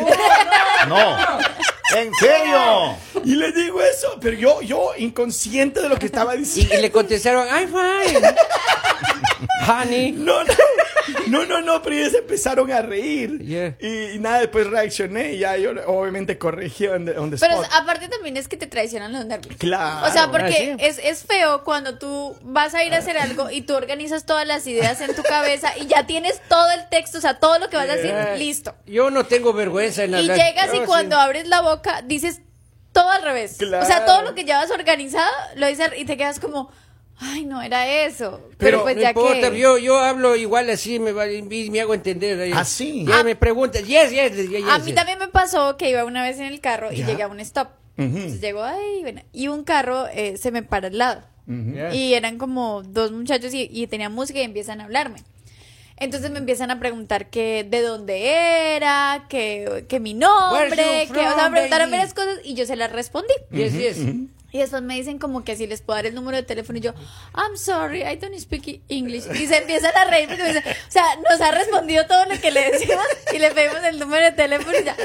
No. 0.87 1.07
¿En 1.97 2.13
serio? 2.15 2.95
Y 3.25 3.35
le 3.35 3.51
digo 3.51 3.81
eso, 3.81 4.17
pero 4.21 4.37
yo, 4.37 4.61
yo 4.61 4.91
inconsciente 4.97 5.81
de 5.81 5.89
lo 5.89 5.97
que 5.97 6.05
estaba 6.05 6.35
Y, 6.35 6.39
diciendo. 6.39 6.75
y 6.75 6.81
le 6.81 6.91
contestaron, 6.91 7.47
I'm 7.47 7.67
fine. 7.69 8.27
Honey. 9.67 10.11
No, 10.11 10.43
no, 10.43 10.53
no, 11.29 11.45
no, 11.45 11.61
no, 11.61 11.81
pero 11.81 11.95
ellos 11.95 12.13
empezaron 12.13 12.71
a 12.71 12.81
reír. 12.81 13.39
Yeah. 13.39 13.75
Y, 13.79 14.15
y 14.15 14.19
nada, 14.19 14.39
después 14.39 14.67
reaccioné 14.67 15.33
y 15.33 15.39
ya 15.39 15.55
yo 15.57 15.71
obviamente 15.87 16.37
corregí 16.37 16.85
the 16.85 16.89
Pero 16.89 17.35
spot. 17.35 17.65
aparte 17.73 18.07
también 18.07 18.37
es 18.37 18.47
que 18.47 18.57
te 18.57 18.67
traicionan 18.67 19.11
los 19.11 19.25
nervios. 19.25 19.55
Claro. 19.57 20.07
O 20.07 20.11
sea, 20.11 20.23
Ah, 20.23 20.31
porque 20.31 20.75
sí. 20.77 20.85
es, 20.85 20.99
es 21.03 21.23
feo 21.23 21.63
cuando 21.63 21.97
tú 21.97 22.35
vas 22.43 22.73
a 22.75 22.83
ir 22.83 22.93
a 22.93 22.97
hacer 22.97 23.17
algo 23.17 23.49
y 23.49 23.61
tú 23.61 23.73
organizas 23.75 24.25
todas 24.25 24.45
las 24.45 24.67
ideas 24.67 24.99
en 25.01 25.15
tu 25.15 25.23
cabeza 25.23 25.71
y 25.77 25.87
ya 25.87 26.05
tienes 26.05 26.41
todo 26.49 26.69
el 26.71 26.89
texto, 26.89 27.17
o 27.19 27.21
sea, 27.21 27.39
todo 27.39 27.57
lo 27.59 27.69
que 27.69 27.77
vas 27.77 27.89
a 27.89 27.95
decir 27.95 28.13
listo. 28.37 28.75
Yo 28.85 29.09
no 29.11 29.25
tengo 29.25 29.53
vergüenza 29.53 30.03
en 30.03 30.11
Y 30.11 30.15
hablar. 30.15 30.37
llegas 30.37 30.69
y 30.73 30.79
cuando 30.79 31.15
sí. 31.15 31.21
abres 31.21 31.47
la 31.47 31.61
boca 31.61 32.01
dices 32.03 32.41
todo 32.91 33.09
al 33.11 33.21
revés. 33.23 33.55
Claro. 33.59 33.83
O 33.83 33.87
sea, 33.87 34.05
todo 34.05 34.23
lo 34.23 34.35
que 34.35 34.43
llevas 34.43 34.69
organizado 34.71 35.31
lo 35.55 35.67
dices 35.67 35.91
y 35.97 36.05
te 36.05 36.17
quedas 36.17 36.39
como, 36.39 36.71
ay, 37.19 37.45
no 37.45 37.61
era 37.61 37.87
eso. 38.05 38.39
Pero, 38.57 38.57
Pero 38.57 38.83
pues 38.83 38.95
No 38.95 39.01
ya 39.01 39.09
importa, 39.09 39.51
que... 39.51 39.59
yo, 39.59 39.77
yo 39.77 39.99
hablo 39.99 40.35
igual 40.35 40.69
así, 40.69 40.99
me, 40.99 41.13
me 41.13 41.79
hago 41.81 41.93
entender. 41.93 42.39
ahí. 42.41 42.51
¿Ah, 42.53 42.65
sí? 42.65 43.05
Ya 43.07 43.19
Ah. 43.19 43.23
me 43.23 43.35
preguntan, 43.35 43.83
yes, 43.85 44.11
yes, 44.11 44.35
yes, 44.35 44.49
yes, 44.49 44.63
A 44.69 44.79
mí 44.79 44.93
también 44.93 45.19
me 45.19 45.27
pasó 45.27 45.77
que 45.77 45.89
iba 45.89 46.03
una 46.05 46.23
vez 46.23 46.37
en 46.39 46.45
el 46.45 46.59
carro 46.59 46.91
y 46.91 47.03
llegué 47.03 47.23
a 47.23 47.27
un 47.27 47.39
stop. 47.39 47.67
Entonces 47.97 48.39
llegó 48.39 48.63
ahí, 48.63 49.01
bueno, 49.01 49.21
y 49.33 49.49
un 49.49 49.63
carro 49.65 50.07
eh, 50.13 50.37
se 50.37 50.51
me 50.51 50.63
para 50.63 50.87
al 50.87 50.97
lado. 50.97 51.21
Ya. 51.47 51.93
Y 51.93 52.13
eran 52.13 52.37
como 52.37 52.83
dos 52.83 53.11
muchachos 53.11 53.53
y, 53.53 53.67
y 53.71 53.87
tenían 53.87 54.13
música 54.13 54.39
y 54.39 54.43
empiezan 54.43 54.79
a 54.81 54.85
hablarme. 54.85 55.23
Entonces 55.97 56.31
me 56.31 56.37
empiezan 56.39 56.71
a 56.71 56.79
preguntar 56.79 57.29
que 57.29 57.65
de 57.69 57.81
dónde 57.81 58.75
era, 58.77 59.25
que, 59.29 59.83
que 59.89 59.99
mi 59.99 60.13
nombre, 60.13 60.77
que, 60.77 61.11
o 61.11 61.13
sea, 61.15 61.31
from, 61.33 61.43
me 61.45 61.51
preguntaron 61.57 61.91
varias 61.91 62.13
cosas 62.13 62.39
y 62.45 62.53
yo 62.53 62.65
se 62.65 62.77
las 62.77 62.89
respondí. 62.93 63.33
Yes, 63.51 63.73
yes. 63.73 63.97
Y 64.51 64.59
después 64.59 64.81
me 64.81 64.95
dicen 64.95 65.19
como 65.19 65.43
que 65.43 65.55
si 65.55 65.67
les 65.67 65.81
puedo 65.81 65.97
dar 65.97 66.05
el 66.07 66.15
número 66.15 66.37
de 66.37 66.43
teléfono 66.43 66.77
y 66.79 66.81
yo, 66.81 66.93
I'm 67.35 67.55
sorry, 67.55 68.01
I 68.03 68.15
don't 68.15 68.37
speak 68.39 68.81
English. 68.89 69.25
Y 69.35 69.47
se 69.47 69.57
empiezan 69.57 69.95
a 69.95 70.05
reír 70.05 70.27
porque 70.27 70.43
me 70.43 70.53
dicen, 70.53 70.63
o 70.87 70.91
sea, 70.91 71.03
nos 71.29 71.39
ha 71.41 71.51
respondido 71.51 72.05
todo 72.07 72.25
lo 72.25 72.39
que 72.39 72.51
le 72.51 72.71
decimos 72.71 73.05
y 73.33 73.39
le 73.39 73.51
pedimos 73.51 73.83
el 73.83 73.99
número 73.99 74.25
de 74.25 74.31
teléfono 74.31 74.77
y 74.79 74.83
ya. 74.83 74.95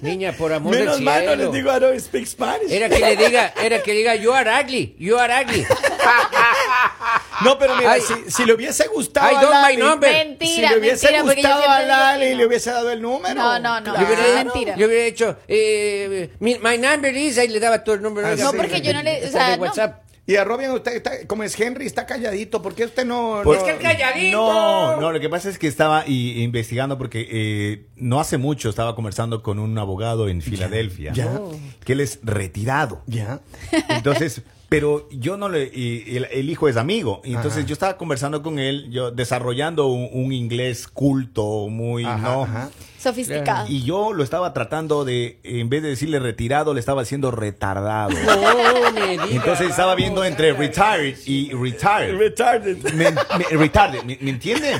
Niña, 0.00 0.32
por 0.32 0.52
amor 0.52 0.74
Menos 0.74 0.96
del 0.96 1.04
mal 1.04 1.20
cielo. 1.20 1.36
no 1.36 1.42
les 1.42 1.52
digo, 1.52 1.76
I 1.76 1.80
don't 1.80 2.00
speak 2.00 2.26
Spanish. 2.26 2.70
Era 2.70 2.88
que 2.88 2.98
le 2.98 3.16
diga, 3.16 3.52
era 3.62 3.82
que 3.82 3.92
diga, 3.92 4.14
you 4.14 4.32
are 4.32 4.50
ugly, 4.62 4.94
you 4.98 5.18
are 5.18 5.44
ugly. 5.44 5.66
No, 7.44 7.58
pero 7.58 7.74
mira, 7.76 7.92
Ay. 7.92 8.02
si, 8.02 8.30
si 8.30 8.44
le 8.44 8.52
hubiese 8.52 8.86
gustado 8.88 9.30
I 9.32 9.36
a 9.36 9.40
don't 9.40 9.54
my 9.54 9.62
Lali, 9.62 9.76
number. 9.78 10.12
Mentira, 10.12 10.68
si 10.68 10.74
le 10.74 10.78
hubiese 10.80 11.06
mentira, 11.06 11.24
porque 11.24 11.42
yo 11.42 11.48
gustado 11.48 11.70
a 11.70 11.80
Lali, 11.82 12.30
no. 12.32 12.36
le 12.36 12.46
hubiese 12.46 12.70
dado 12.70 12.90
el 12.90 13.00
número. 13.00 13.34
No, 13.34 13.58
no, 13.58 13.80
no, 13.80 13.94
Claro. 13.94 14.12
es 14.14 14.44
mentira. 14.44 14.76
Yo 14.76 14.86
hubiera 14.86 15.04
dicho, 15.04 15.36
eh, 15.48 16.30
mi- 16.38 16.58
my 16.58 16.76
number 16.76 17.16
is, 17.16 17.38
ahí 17.38 17.48
le 17.48 17.58
daba 17.58 17.82
todo 17.82 17.94
el 17.94 18.02
número. 18.02 18.26
Ah, 18.26 18.32
oiga, 18.32 18.44
no, 18.44 18.52
porque 18.52 18.82
yo 18.82 18.92
no 18.92 19.02
le- 19.02 19.18
o 19.18 19.20
de 19.22 19.30
sea, 19.30 19.56
no. 19.56 19.62
WhatsApp. 19.62 20.02
Y 20.26 20.36
a 20.36 20.44
Robin, 20.44 20.70
usted 20.70 20.92
está, 20.92 21.26
como 21.26 21.42
es 21.42 21.58
Henry, 21.58 21.86
está 21.86 22.04
calladito. 22.06 22.60
¿Por 22.62 22.74
qué 22.74 22.84
usted 22.84 23.04
no...? 23.06 23.40
Pues 23.42 23.60
no- 23.60 23.64
que 23.64 23.70
el 23.72 23.78
calladito. 23.78 24.36
No, 24.36 25.00
no, 25.00 25.10
lo 25.12 25.18
que 25.18 25.28
pasa 25.30 25.48
es 25.48 25.58
que 25.58 25.66
estaba 25.66 26.04
investigando 26.06 26.98
porque 26.98 27.26
eh, 27.30 27.86
no 27.96 28.20
hace 28.20 28.36
mucho 28.36 28.68
estaba 28.68 28.94
conversando 28.94 29.42
con 29.42 29.58
un 29.58 29.76
abogado 29.78 30.28
en 30.28 30.42
Filadelfia, 30.42 31.12
ya. 31.14 31.40
que 31.84 31.94
él 31.94 32.00
es 32.00 32.20
retirado. 32.22 33.02
Ya. 33.06 33.40
Entonces, 33.88 34.42
Pero 34.70 35.08
yo 35.10 35.36
no 35.36 35.48
le, 35.48 35.64
y 35.64 36.16
el, 36.16 36.26
el 36.30 36.48
hijo 36.48 36.68
es 36.68 36.76
amigo, 36.76 37.20
y 37.24 37.34
entonces 37.34 37.58
Ajá. 37.58 37.66
yo 37.66 37.72
estaba 37.74 37.96
conversando 37.98 38.40
con 38.42 38.58
él, 38.60 38.88
yo 38.92 39.10
desarrollando 39.10 39.88
un, 39.88 40.08
un 40.12 40.32
inglés 40.32 40.86
culto, 40.86 41.66
muy, 41.68 42.04
Ajá, 42.04 42.16
¿no? 42.18 42.42
ajá. 42.44 42.70
Sofisticado. 42.96 43.66
Y 43.68 43.82
yo 43.82 44.12
lo 44.12 44.22
estaba 44.22 44.52
tratando 44.52 45.04
de, 45.04 45.40
en 45.42 45.68
vez 45.70 45.82
de 45.82 45.88
decirle 45.88 46.20
retirado, 46.20 46.72
le 46.72 46.78
estaba 46.80 47.02
haciendo 47.02 47.30
retardado. 47.32 48.10
No 48.10 48.92
me 48.92 49.08
digas. 49.12 49.30
Entonces 49.32 49.70
estaba 49.70 49.94
viendo 49.96 50.24
entre 50.24 50.52
retired 50.52 51.16
y 51.26 51.50
retired. 51.52 52.16
Retarded. 52.16 52.92
Me, 52.94 53.10
me- 53.10 53.56
retarded, 53.58 54.02
¿me, 54.04 54.18
me 54.20 54.30
entiende? 54.30 54.78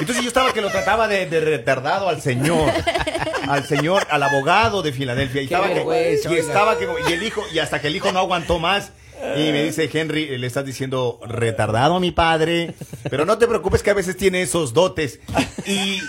Entonces 0.00 0.22
yo 0.22 0.28
estaba 0.28 0.52
que 0.54 0.62
lo 0.62 0.70
trataba 0.70 1.08
de, 1.08 1.26
de 1.26 1.40
retardado 1.40 2.08
al 2.08 2.22
señor, 2.22 2.70
al 3.48 3.64
señor, 3.66 4.06
al 4.10 4.22
abogado 4.22 4.80
de 4.82 4.92
Filadelfia. 4.92 5.42
Y 5.42 5.48
Qué 5.48 5.54
estaba, 5.54 5.68
que, 5.74 6.20
y 6.30 6.34
estaba 6.38 6.78
que, 6.78 6.86
y 7.08 7.12
el 7.12 7.22
hijo, 7.22 7.42
y 7.52 7.58
hasta 7.58 7.80
que 7.82 7.88
el 7.88 7.96
hijo 7.96 8.12
no 8.12 8.20
aguantó 8.20 8.58
más. 8.58 8.92
Y 9.36 9.50
me 9.52 9.64
dice 9.64 9.88
Henry, 9.92 10.38
le 10.38 10.46
estás 10.46 10.64
diciendo 10.64 11.20
retardado 11.26 11.96
a 11.96 12.00
mi 12.00 12.10
padre, 12.10 12.74
pero 13.10 13.24
no 13.24 13.38
te 13.38 13.46
preocupes 13.46 13.82
que 13.82 13.90
a 13.90 13.94
veces 13.94 14.16
tiene 14.16 14.42
esos 14.42 14.72
dotes. 14.72 15.20
Y, 15.66 16.00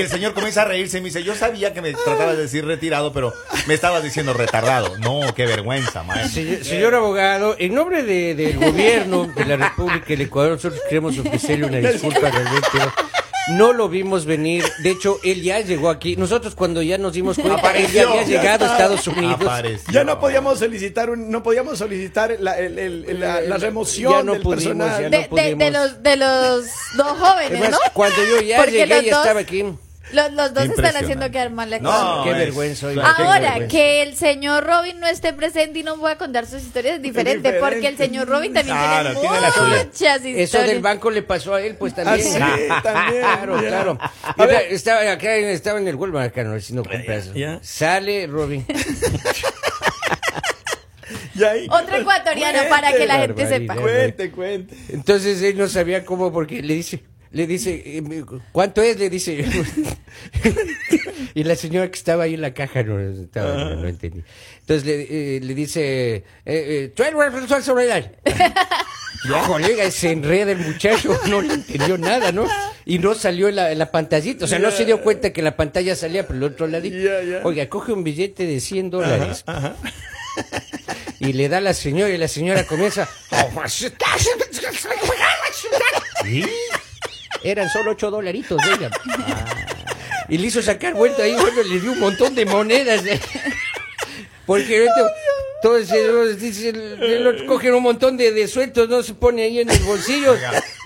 el 0.00 0.08
señor 0.08 0.34
comienza 0.34 0.62
a 0.62 0.64
reírse 0.64 0.98
y 0.98 1.00
me 1.00 1.06
dice, 1.08 1.22
yo 1.22 1.34
sabía 1.34 1.72
que 1.72 1.82
me 1.82 1.92
tratabas 1.92 2.36
de 2.36 2.42
decir 2.42 2.64
retirado, 2.64 3.12
pero 3.12 3.32
me 3.66 3.74
estabas 3.74 4.02
diciendo 4.02 4.32
retardado. 4.32 4.96
No, 4.98 5.20
qué 5.34 5.46
vergüenza, 5.46 6.02
maestro. 6.02 6.42
Señor, 6.64 6.94
abogado, 6.94 7.54
en 7.58 7.74
nombre 7.74 8.02
de- 8.02 8.34
del 8.34 8.58
gobierno 8.58 9.26
de 9.26 9.44
la 9.44 9.56
República 9.56 10.06
del 10.08 10.22
Ecuador, 10.22 10.52
nosotros 10.52 10.80
queremos 10.88 11.18
ofrecerle 11.18 11.66
una 11.66 11.78
disculpa 11.78 12.30
realmente. 12.30 12.78
No 13.50 13.72
lo 13.74 13.88
vimos 13.90 14.24
venir. 14.24 14.64
De 14.82 14.90
hecho, 14.90 15.18
él 15.22 15.42
ya 15.42 15.60
llegó 15.60 15.90
aquí. 15.90 16.16
Nosotros 16.16 16.54
cuando 16.54 16.80
ya 16.80 16.96
nos 16.96 17.12
dimos 17.12 17.36
cuenta, 17.38 17.72
él 17.76 17.90
ya 17.92 18.02
había 18.08 18.22
ya 18.22 18.26
llegado 18.28 18.64
a. 18.64 18.72
Estados 18.72 19.06
Unidos. 19.06 19.36
Apareció. 19.42 19.92
Ya 19.92 20.02
no 20.04 20.18
podíamos 20.18 20.58
solicitar 20.58 21.10
un, 21.10 21.30
no 21.30 21.42
podíamos 21.42 21.76
solicitar 21.78 22.36
la, 22.40 22.58
el- 22.58 22.78
el- 22.78 23.20
la, 23.20 23.42
la 23.42 23.56
remoción 23.58 24.12
Ya 24.12 24.22
no 24.22 24.32
del 24.32 24.42
pudimos, 24.42 24.64
personal. 24.64 25.02
ya 25.02 25.08
de, 25.10 25.28
no 25.28 25.56
de- 25.64 25.70
los, 25.70 26.02
de 26.02 26.16
los 26.16 26.64
dos 26.96 27.18
jóvenes, 27.18 27.50
Además, 27.50 27.70
¿no? 27.72 27.78
cuando 27.92 28.16
yo 28.24 28.40
ya 28.40 28.56
Porque 28.56 28.72
llegué, 28.72 28.88
ya 29.04 29.16
dos- 29.16 29.20
estaba 29.26 29.40
aquí. 29.40 29.64
Los, 30.12 30.32
los 30.32 30.52
dos 30.54 30.64
están 30.64 30.94
haciendo 30.96 31.30
quedar 31.30 31.50
mal 31.50 31.70
la 31.70 31.78
No, 31.78 31.90
cosa. 31.90 32.20
Qué 32.24 32.30
es- 32.30 32.36
vergüenza, 32.36 32.86
oiga, 32.88 33.02
claro, 33.02 33.16
qué 33.16 33.22
Ahora, 33.24 33.40
vergüenza. 33.40 33.68
que 33.68 34.02
el 34.02 34.16
señor 34.16 34.64
Robin 34.64 35.00
no 35.00 35.06
esté 35.06 35.32
presente 35.32 35.78
y 35.78 35.82
no 35.82 35.96
pueda 35.96 36.16
contar 36.18 36.46
sus 36.46 36.62
historias 36.62 36.96
es 36.96 37.02
diferente, 37.02 37.38
diferente. 37.52 37.60
porque 37.74 37.88
el 37.88 37.96
señor 37.96 38.28
Robin 38.28 38.52
también 38.52 38.76
Claro, 38.76 39.10
tiene 39.18 39.28
tiene 39.28 39.40
muchas 39.84 40.16
historias. 40.24 40.24
Eso 40.54 40.62
del 40.62 40.80
banco 40.82 41.10
le 41.10 41.22
pasó 41.22 41.54
a 41.54 41.62
él, 41.62 41.76
pues 41.76 41.94
también. 41.94 42.42
Ah, 42.42 42.56
sí, 42.56 42.68
también, 42.82 43.20
Claro, 43.22 43.62
ya. 43.62 43.68
claro. 43.68 43.98
A 44.22 44.46
ver. 44.46 44.66
Estaba, 44.70 45.10
acá, 45.10 45.34
estaba 45.36 45.78
en 45.78 45.88
el 45.88 45.94
Walmart 45.96 46.28
acá, 46.28 46.44
no, 46.44 46.54
haciendo 46.54 46.84
compras. 46.84 47.32
ya. 47.34 47.58
Sale 47.62 48.26
Robin. 48.26 48.64
Y 51.36 51.42
ahí- 51.42 51.66
Otro 51.68 51.96
ecuatoriano 51.96 52.60
para 52.68 52.92
que 52.92 53.06
la 53.06 53.18
gente 53.18 53.46
sepa. 53.48 53.74
Cuente, 53.74 54.30
cuente. 54.30 54.76
Entonces 54.88 55.42
él 55.42 55.58
no 55.58 55.68
sabía 55.68 56.04
cómo 56.04 56.32
porque 56.32 56.62
le 56.62 56.74
dice, 56.74 57.02
le 57.34 57.48
dice, 57.48 57.82
eh, 57.84 58.24
¿cuánto 58.52 58.80
es? 58.80 58.96
Le 58.96 59.10
dice. 59.10 59.44
y 61.34 61.42
la 61.42 61.56
señora 61.56 61.90
que 61.90 61.98
estaba 61.98 62.24
ahí 62.24 62.34
en 62.34 62.40
la 62.40 62.54
caja 62.54 62.84
no, 62.84 63.00
estaba, 63.00 63.56
no, 63.56 63.76
no 63.76 63.88
entendí. 63.88 64.22
Entonces 64.60 64.86
le, 64.86 65.36
eh, 65.36 65.40
le 65.40 65.54
dice, 65.54 66.14
eh, 66.14 66.24
eh, 66.46 66.92
12 66.96 67.30
pesos 67.32 67.64
sobre 67.64 67.92
el 67.92 68.10
Colega, 69.46 69.90
se 69.90 70.12
enreda 70.12 70.52
el 70.52 70.58
muchacho, 70.58 71.18
no 71.28 71.42
le 71.42 71.54
entendió 71.54 71.98
nada, 71.98 72.30
¿no? 72.30 72.46
Y 72.86 73.00
no 73.00 73.14
salió 73.14 73.50
la, 73.50 73.74
la 73.74 73.90
pantallita, 73.90 74.44
o 74.44 74.48
sea, 74.48 74.60
no 74.60 74.70
se 74.70 74.84
dio 74.84 75.02
cuenta 75.02 75.32
que 75.32 75.42
la 75.42 75.56
pantalla 75.56 75.96
salía 75.96 76.28
por 76.28 76.36
el 76.36 76.44
otro 76.44 76.68
ladito. 76.68 76.96
Ya. 76.96 77.40
Oiga, 77.42 77.68
coge 77.68 77.92
un 77.92 78.04
billete 78.04 78.46
de 78.46 78.60
100 78.60 78.90
dólares 78.90 79.44
y 81.18 81.32
le 81.32 81.48
da 81.48 81.58
a 81.58 81.60
la 81.60 81.74
señora 81.74 82.12
y 82.12 82.18
la 82.18 82.28
señora 82.28 82.64
comienza... 82.64 83.08
Eran 87.44 87.68
solo 87.68 87.92
8 87.92 88.10
dolaritos, 88.10 88.60
oiga. 88.66 88.90
Y 90.28 90.38
le 90.38 90.46
hizo 90.46 90.62
sacar 90.62 90.94
vuelta 90.94 91.22
ahí, 91.22 91.34
bueno, 91.34 91.62
le 91.62 91.80
dio 91.80 91.92
un 91.92 92.00
montón 92.00 92.34
de 92.34 92.46
monedas. 92.46 93.02
Porque 94.46 94.84
esto, 94.84 95.06
todo 95.62 95.76
ese, 95.76 96.36
dice, 96.36 96.70
el 96.70 97.26
otro 97.26 97.46
coge 97.46 97.70
un 97.72 97.82
montón 97.82 98.16
de, 98.16 98.32
de 98.32 98.48
sueltos, 98.48 98.88
no 98.88 99.02
se 99.02 99.14
pone 99.14 99.42
ahí 99.42 99.60
en 99.60 99.70
el 99.70 99.78
bolsillo. 99.80 100.34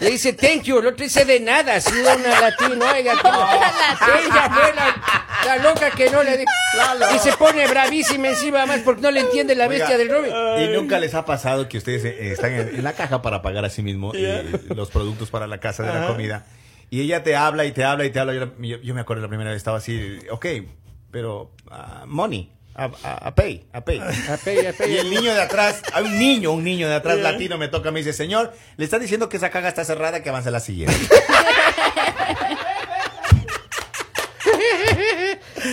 Le 0.00 0.11
dice, 0.11 0.33
thank 0.33 0.62
you, 0.62 0.78
el 0.78 0.87
otro 0.87 1.05
dice 1.05 1.25
de 1.25 1.40
nada, 1.40 1.75
ha 1.75 1.81
sido 1.81 2.14
una 2.14 2.40
latina, 2.40 2.93
oiga. 2.95 3.12
que- 3.21 3.28
Ella 4.26 4.50
fue 4.52 4.75
la, 4.75 5.02
la 5.45 5.62
loca 5.62 5.90
que 5.90 6.09
no 6.11 6.23
le 6.23 6.37
di- 6.38 6.45
Y 7.14 7.19
se 7.19 7.33
pone 7.37 7.67
bravísima 7.67 8.28
encima 8.28 8.64
más 8.67 8.81
porque 8.81 9.02
no 9.02 9.11
le 9.11 9.21
entiende 9.21 9.55
la 9.57 9.67
bestia 9.67 9.97
Oiga, 9.97 9.99
del 9.99 10.09
Robin. 10.11 10.33
Y 10.62 10.76
nunca 10.76 10.99
les 11.00 11.14
ha 11.14 11.25
pasado 11.25 11.69
que 11.69 11.78
ustedes 11.78 12.05
eh, 12.05 12.31
están 12.33 12.52
en, 12.52 12.69
en 12.76 12.85
la 12.85 12.93
caja 12.93 13.23
para 13.23 13.43
pagar 13.43 13.64
a 13.64 13.71
sí 13.71 13.83
mismo 13.83 14.12
eh, 14.14 14.61
los 14.75 14.90
productos 14.90 15.31
para 15.31 15.47
la 15.49 15.59
casa 15.59 15.83
de 15.83 15.93
la 16.00 16.07
comida. 16.07 16.47
Y 16.90 17.00
ella 17.00 17.23
te 17.23 17.35
habla 17.37 17.64
y 17.64 17.73
te 17.73 17.85
habla 17.85 18.05
y 18.05 18.11
te 18.11 18.21
habla. 18.21 18.35
Yo, 18.35 18.52
yo- 18.61 18.81
yo 18.81 18.95
me 18.95 19.00
acuerdo 19.00 19.23
la 19.23 19.28
primera 19.28 19.50
vez 19.50 19.57
estaba 19.57 19.78
así, 19.78 20.19
ok, 20.31 20.47
pero 21.11 21.50
ah, 21.71 22.05
money, 22.07 22.52
a, 22.78 22.90
a- 23.02 23.28
a 23.28 23.35
pay, 23.35 23.66
a 23.73 23.85
pay. 23.85 24.00
Apey, 24.30 24.66
apey. 24.66 24.92
Y 24.92 24.99
el 24.99 25.11
niño 25.11 25.35
de 25.35 25.40
atrás, 25.42 25.82
hay 25.92 26.04
un 26.04 26.18
niño, 26.18 26.52
un 26.52 26.62
niño 26.64 26.88
de 26.88 26.94
atrás 26.94 27.18
latino 27.18 27.58
me 27.58 27.68
toca, 27.68 27.90
me 27.90 27.99
dice, 28.00 28.12
señor, 28.12 28.52
le 28.76 28.85
está 28.85 28.99
diciendo 28.99 29.28
que 29.28 29.37
esa 29.37 29.50
caja 29.50 29.68
está 29.68 29.85
cerrada, 29.85 30.23
que 30.23 30.28
avance 30.30 30.49
a 30.49 30.52
la 30.52 30.61
siguiente. 30.61 30.97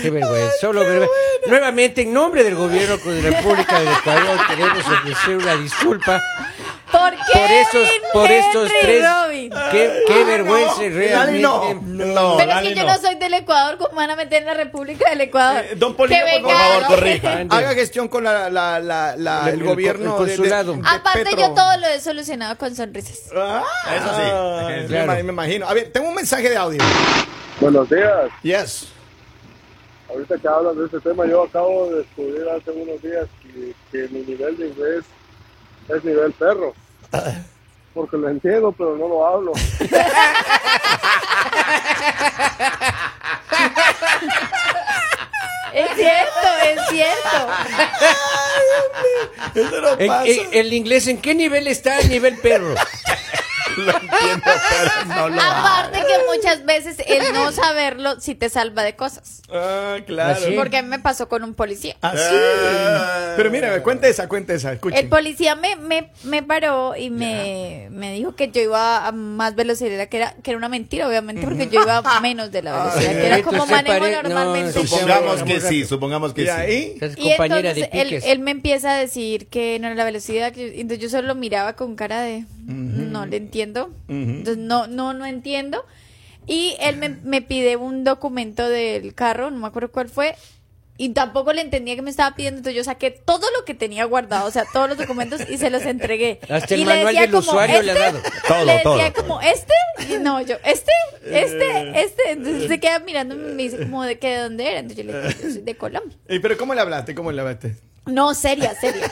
Qué 0.02 0.10
vergüenza, 0.10 0.52
solo 0.60 0.82
vergüenza. 0.82 1.14
Nuevamente, 1.48 2.02
en 2.02 2.14
nombre 2.14 2.44
del 2.44 2.56
gobierno 2.56 2.98
de 2.98 3.22
la 3.22 3.30
República 3.38 3.80
del 3.80 3.88
Ecuador, 3.94 4.38
queremos 4.48 4.80
ofrecer 4.86 5.38
una 5.38 5.56
disculpa 5.56 6.22
¿Por 6.92 7.12
qué? 7.12 7.40
por 7.40 7.52
esos, 7.52 7.90
por 8.14 8.32
estos 8.32 8.72
tres. 8.82 9.04
Robin? 9.04 9.35
Qué, 9.72 10.04
qué 10.08 10.24
vergüenza 10.24 10.82
realmente. 10.82 11.42
no. 11.42 11.74
No, 11.84 12.38
Pero 12.38 12.52
es 12.52 12.62
que 12.62 12.76
yo 12.76 12.84
no. 12.86 12.98
soy 12.98 13.16
del 13.16 13.34
Ecuador, 13.34 13.78
¿cómo 13.78 13.96
van 13.96 14.10
a 14.12 14.16
meter 14.16 14.42
en 14.42 14.46
la 14.48 14.54
República 14.54 15.10
del 15.10 15.22
Ecuador? 15.22 15.64
Eh, 15.66 15.76
don 15.76 15.96
Polino, 15.96 16.20
por 16.42 16.52
favor, 16.52 16.86
corrija. 16.88 17.40
Haga 17.50 17.74
gestión 17.74 18.08
con 18.08 18.24
la, 18.24 18.50
la, 18.50 18.80
la, 18.80 19.16
la- 19.18 19.50
El- 19.50 19.64
gobierno 19.64 20.18
el 20.20 20.26
de- 20.26 20.32
de- 20.32 20.38
consulado. 20.38 20.74
de 20.74 20.82
Aparte, 20.86 21.24
Petro. 21.24 21.40
yo 21.40 21.54
todo 21.54 21.78
lo 21.78 21.88
he 21.88 22.00
solucionado 22.00 22.58
con 22.58 22.76
sonrisas. 22.76 23.32
Ah, 23.36 23.64
Eso 23.96 24.06
sí. 24.82 24.88
Claro. 24.88 25.12
ima- 25.14 25.24
me 25.24 25.32
imagino. 25.34 25.68
A 25.68 25.74
ver, 25.74 25.92
tengo 25.92 26.10
un 26.10 26.16
mensaje 26.16 26.50
de 26.50 26.58
audio. 26.58 26.80
Buenos 27.60 27.90
días. 27.90 28.30
Yes. 28.44 28.88
Ahorita 30.10 30.36
que 30.38 30.48
hablas 30.48 30.78
de 30.78 30.86
este 30.86 31.00
tema, 31.02 31.26
yo 31.26 31.44
acabo 31.44 31.90
de 31.90 31.98
descubrir 31.98 32.48
hace 32.50 32.72
unos 32.72 33.02
días 33.02 33.26
que, 33.42 33.74
que 33.92 34.08
mi 34.14 34.20
nivel 34.22 34.56
de 34.58 34.68
inglés 34.68 35.04
es 35.90 36.04
nivel 36.04 36.32
perro. 36.34 36.74
Porque 37.96 38.18
lo 38.18 38.28
entiendo, 38.30 38.72
pero 38.74 38.96
no 38.98 39.08
lo 39.08 39.26
hablo. 39.26 39.54
Es 45.74 45.88
cierto, 45.96 46.48
es 46.64 46.80
cierto. 46.90 47.48
Eso 49.56 49.82
no 49.82 49.98
pasa. 50.08 50.26
en- 50.26 50.48
el 50.54 50.74
inglés, 50.74 51.08
¿en 51.08 51.18
qué 51.22 51.36
nivel 51.36 51.68
está 51.68 52.00
el 52.00 52.10
nivel 52.10 52.38
perro? 52.38 52.76
Lo 53.78 53.92
entiendo, 53.92 54.44
pero 54.44 55.06
no 55.08 55.30
lo 55.30 55.42
Aparte 55.42 56.00
que 56.00 56.36
muchas 56.36 56.66
veces 56.66 56.98
el 57.08 57.34
no 57.34 57.52
saberlo 57.52 58.20
sí 58.20 58.36
te 58.36 58.50
salva 58.50 58.84
de 58.84 58.96
cosas. 58.96 59.42
Ah, 59.52 59.98
claro. 60.06 60.34
Así. 60.34 60.52
Porque 60.56 60.78
a 60.78 60.82
mí 60.84 60.90
me 60.90 61.00
pasó 61.00 61.28
con 61.28 61.44
un 61.44 61.54
policía. 61.56 61.96
Así. 62.02 62.36
Pero 63.36 63.52
mira, 63.52 63.82
cuenta 63.84 64.08
esa, 64.08 64.28
cuenta 64.28 64.54
esa. 64.54 64.74
Escuchen. 64.74 64.98
El 65.00 65.10
policía 65.10 65.56
me, 65.56 65.76
me, 65.76 66.12
me 66.24 66.44
paró 66.44 66.96
y 66.96 67.10
me, 67.10 67.88
me 67.92 68.14
dijo 68.14 68.36
que 68.36 68.50
yo 68.50 68.62
iba 68.62 69.08
a 69.08 69.12
más 69.12 69.56
velocidad, 69.56 70.08
que 70.08 70.18
era, 70.18 70.36
que 70.42 70.52
era 70.52 70.58
una 70.58 70.70
mentira, 70.70 71.08
obviamente, 71.08 71.44
porque 71.44 71.68
yo 71.68 71.82
iba 71.82 71.98
a 71.98 72.20
menos 72.22 72.52
de 72.52 72.62
la 72.62 72.78
velocidad, 72.86 73.12
que 73.12 73.28
era 73.28 73.42
como 73.44 73.66
manejo 73.66 74.00
pare- 74.00 74.24
normalmente. 74.24 74.74
sí, 74.74 74.88
Supongamos 74.88 75.40
sí, 75.40 75.46
que 75.46 75.62
sí. 75.62 75.68
sí, 75.68 75.86
supongamos 75.86 76.34
que 76.34 76.42
y 76.44 76.46
sí. 76.46 76.52
ahí. 76.52 76.98
Y 77.18 77.32
entonces 77.32 77.90
él, 77.92 78.22
él 78.24 78.40
me 78.40 78.52
empieza 78.52 78.92
a 78.94 78.98
decir 78.98 79.48
que 79.48 79.78
no 79.80 79.88
era 79.88 79.96
la 79.96 80.06
velocidad, 80.06 80.52
que, 80.52 80.80
entonces 80.80 81.00
yo 81.00 81.10
solo 81.10 81.28
lo 81.28 81.36
miraba 81.36 81.74
con 81.74 81.96
cara 81.96 82.22
de 82.22 82.46
no 82.66 83.26
le 83.26 83.38
entiendo, 83.38 83.94
entonces 84.08 84.58
no, 84.58 84.88
no, 84.88 85.14
no 85.14 85.26
entiendo. 85.26 85.86
Y 86.48 86.76
él 86.80 86.98
me, 86.98 87.10
me 87.10 87.42
pide 87.42 87.76
un 87.76 88.04
documento 88.04 88.70
del 88.70 89.14
carro, 89.16 89.50
no 89.50 89.58
me 89.58 89.68
acuerdo 89.68 89.92
cuál 89.92 90.10
fue, 90.10 90.36
y 90.98 91.10
tampoco 91.10 91.52
le 91.52 91.62
entendía 91.62 91.96
que 91.96 92.02
me 92.02 92.10
estaba 92.10 92.36
pidiendo, 92.36 92.60
entonces 92.60 92.78
yo 92.78 92.84
saqué 92.84 93.12
todo 93.12 93.46
lo 93.58 93.66
que 93.66 93.74
tenía 93.74 94.06
guardado, 94.06 94.48
o 94.48 94.52
sea, 94.52 94.64
todos 94.72 94.88
los 94.88 94.98
documentos 94.98 95.42
y 95.50 95.58
se 95.58 95.70
los 95.70 95.84
entregué. 95.84 96.40
Hasta 96.50 96.74
el 96.74 96.82
y 96.82 96.86
manual 96.86 97.16
del 97.16 97.36
usuario 97.36 97.82
le 97.82 97.92
ha 97.92 97.96
dado. 97.96 98.20
Todo, 98.48 98.64
le 98.64 98.74
decía 98.74 99.12
todo. 99.14 99.28
como, 99.28 99.42
¿este? 99.42 99.74
Y 100.10 100.18
no, 100.20 100.40
yo, 100.42 100.56
¿este? 100.64 100.92
¿Este? 101.26 102.00
¿Este? 102.02 102.32
Entonces 102.32 102.68
se 102.70 102.80
queda 102.80 103.00
mirando 103.00 103.36
y 103.36 103.38
me 103.38 103.64
dice 103.64 103.78
como 103.78 104.04
de 104.04 104.18
que 104.20 104.30
de 104.30 104.38
dónde 104.44 104.70
era, 104.70 104.80
entonces 104.80 105.06
yo 105.06 105.12
le 105.12 105.22
dije, 105.22 105.44
yo 105.44 105.52
soy 105.52 105.62
de 105.64 105.76
Colombia. 105.76 106.18
¿Y 106.30 106.40
pero 106.40 106.58
cómo 106.58 106.74
le 106.74 106.82
hablaste? 106.82 107.14
¿Cómo 107.14 107.32
le 107.32 107.42
hablaste? 107.42 107.76
No, 108.06 108.34
seria, 108.34 108.76
seria. 108.76 109.10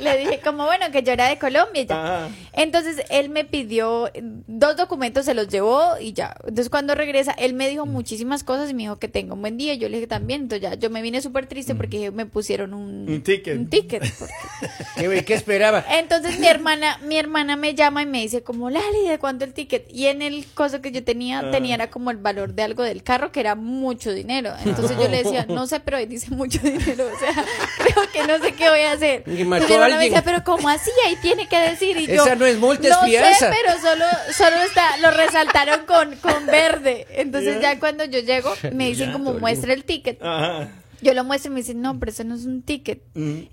le 0.00 0.16
dije 0.18 0.40
como, 0.40 0.64
bueno, 0.64 0.90
que 0.92 1.02
yo 1.02 1.12
era 1.12 1.28
de 1.28 1.38
Colombia 1.38 1.82
y 1.82 1.86
ya. 1.86 2.04
Ajá. 2.24 2.28
Entonces 2.52 3.04
él 3.10 3.30
me 3.30 3.44
pidió 3.44 4.10
dos 4.46 4.76
documentos, 4.76 5.24
se 5.24 5.34
los 5.34 5.48
llevó 5.48 5.98
y 6.00 6.12
ya. 6.12 6.34
Entonces 6.40 6.68
cuando 6.68 6.94
regresa, 6.94 7.32
él 7.32 7.54
me 7.54 7.68
dijo 7.68 7.86
muchísimas 7.86 8.44
cosas 8.44 8.70
y 8.70 8.74
me 8.74 8.82
dijo 8.82 8.98
que 8.98 9.08
tenga 9.08 9.34
un 9.34 9.40
buen 9.40 9.56
día. 9.56 9.74
Yo 9.74 9.88
le 9.88 9.96
dije 9.96 10.06
también. 10.06 10.42
Entonces 10.42 10.62
ya 10.62 10.74
yo 10.74 10.90
me 10.90 11.02
vine 11.02 11.22
súper 11.22 11.46
triste 11.46 11.74
porque 11.74 12.10
me 12.10 12.26
pusieron 12.26 12.74
un, 12.74 13.08
Un 13.08 13.22
ticket. 13.22 13.56
Un 13.58 13.68
ticket. 13.68 14.02
¿Qué, 14.96 15.24
qué 15.24 15.34
esperaba? 15.34 15.84
Entonces 15.90 16.38
mi 16.38 16.46
hermana, 16.46 16.98
mi 17.06 17.16
hermana 17.16 17.56
me 17.56 17.74
llama 17.74 18.02
y 18.02 18.06
me 18.06 18.20
dice 18.20 18.42
como, 18.42 18.70
Lali, 18.70 19.08
¿de 19.08 19.18
cuánto 19.18 19.44
el 19.44 19.54
ticket? 19.54 19.90
Y 19.90 20.06
en 20.06 20.20
el 20.22 20.46
coso 20.54 20.82
que 20.82 20.92
yo 20.92 21.02
tenía, 21.02 21.50
tenía 21.50 21.74
era 21.74 21.90
como 21.90 22.10
el 22.10 22.18
valor 22.18 22.54
de 22.54 22.62
algo 22.62 22.82
del 22.82 23.02
carro, 23.02 23.32
que 23.32 23.40
era 23.40 23.54
mucho 23.54 24.12
dinero. 24.12 24.52
Entonces 24.64 24.96
yo 24.98 25.08
le 25.08 25.22
decía, 25.22 25.46
no 25.48 25.66
sé, 25.66 25.80
pero 25.80 25.96
ahí 25.96 26.06
dice 26.06 26.30
mucho 26.30 26.58
dinero. 26.62 27.06
O 27.12 27.18
sea, 27.18 27.44
creo 27.78 28.11
que 28.12 28.26
no 28.26 28.38
sé 28.38 28.52
qué 28.52 28.68
voy 28.70 28.80
a 28.80 28.92
hacer. 28.92 29.24
Y 29.26 29.44
mató 29.44 29.82
a 29.82 29.88
me 29.88 29.98
decía, 29.98 30.22
pero 30.22 30.44
¿cómo 30.44 30.68
así? 30.68 30.90
Ahí 31.06 31.16
tiene 31.22 31.48
que 31.48 31.58
decir. 31.58 31.96
Y 31.96 32.06
yo, 32.06 32.24
Esa 32.24 32.34
no 32.36 32.46
es 32.46 32.58
multa, 32.58 32.88
es 32.88 32.94
no 32.94 33.02
fianza. 33.04 33.50
sé, 33.50 33.56
pero 33.62 33.78
solo, 33.80 34.04
solo 34.36 34.56
está, 34.62 34.96
lo 34.98 35.10
resaltaron 35.10 35.86
con, 35.86 36.16
con 36.16 36.46
verde. 36.46 37.06
Entonces 37.10 37.60
ya 37.60 37.78
cuando 37.78 38.04
yo 38.04 38.20
llego, 38.20 38.52
me 38.72 38.88
dicen 38.88 39.12
como, 39.12 39.34
muestra 39.34 39.72
el 39.72 39.84
ticket. 39.84 40.22
Ajá. 40.22 40.68
Yo 41.00 41.14
lo 41.14 41.24
muestro 41.24 41.50
y 41.50 41.54
me 41.54 41.60
dicen, 41.62 41.80
no, 41.82 41.98
pero 41.98 42.12
eso 42.12 42.22
no 42.22 42.36
es 42.36 42.44
un 42.44 42.62
ticket. 42.62 43.02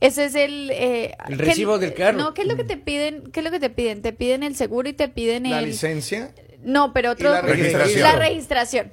Ese 0.02 0.26
es 0.26 0.36
el... 0.36 0.70
eh, 0.72 1.16
El 1.28 1.38
¿qué- 1.38 1.46
recibo 1.46 1.80
del 1.80 1.96
carro. 1.96 2.16
No, 2.18 2.34
¿qué 2.36 2.44
es 2.44 2.48
lo 2.48 2.56
que 2.56 2.64
te 2.64 2.78
piden? 2.78 3.32
¿Qué 3.32 3.40
es 3.40 3.44
lo 3.44 3.50
que 3.50 3.60
te 3.60 3.72
piden? 3.72 4.04
Te 4.04 4.14
piden 4.14 4.44
el 4.44 4.56
seguro 4.56 4.88
y 4.88 4.94
te 4.94 5.08
piden 5.08 5.50
La 5.50 5.58
el... 5.60 5.66
licencia. 5.66 6.32
No, 6.62 6.94
pero 6.94 7.10
otro... 7.12 7.32
La 7.32 7.42
registración. 7.42 8.02
La 8.04 8.12
registración. 8.18 8.92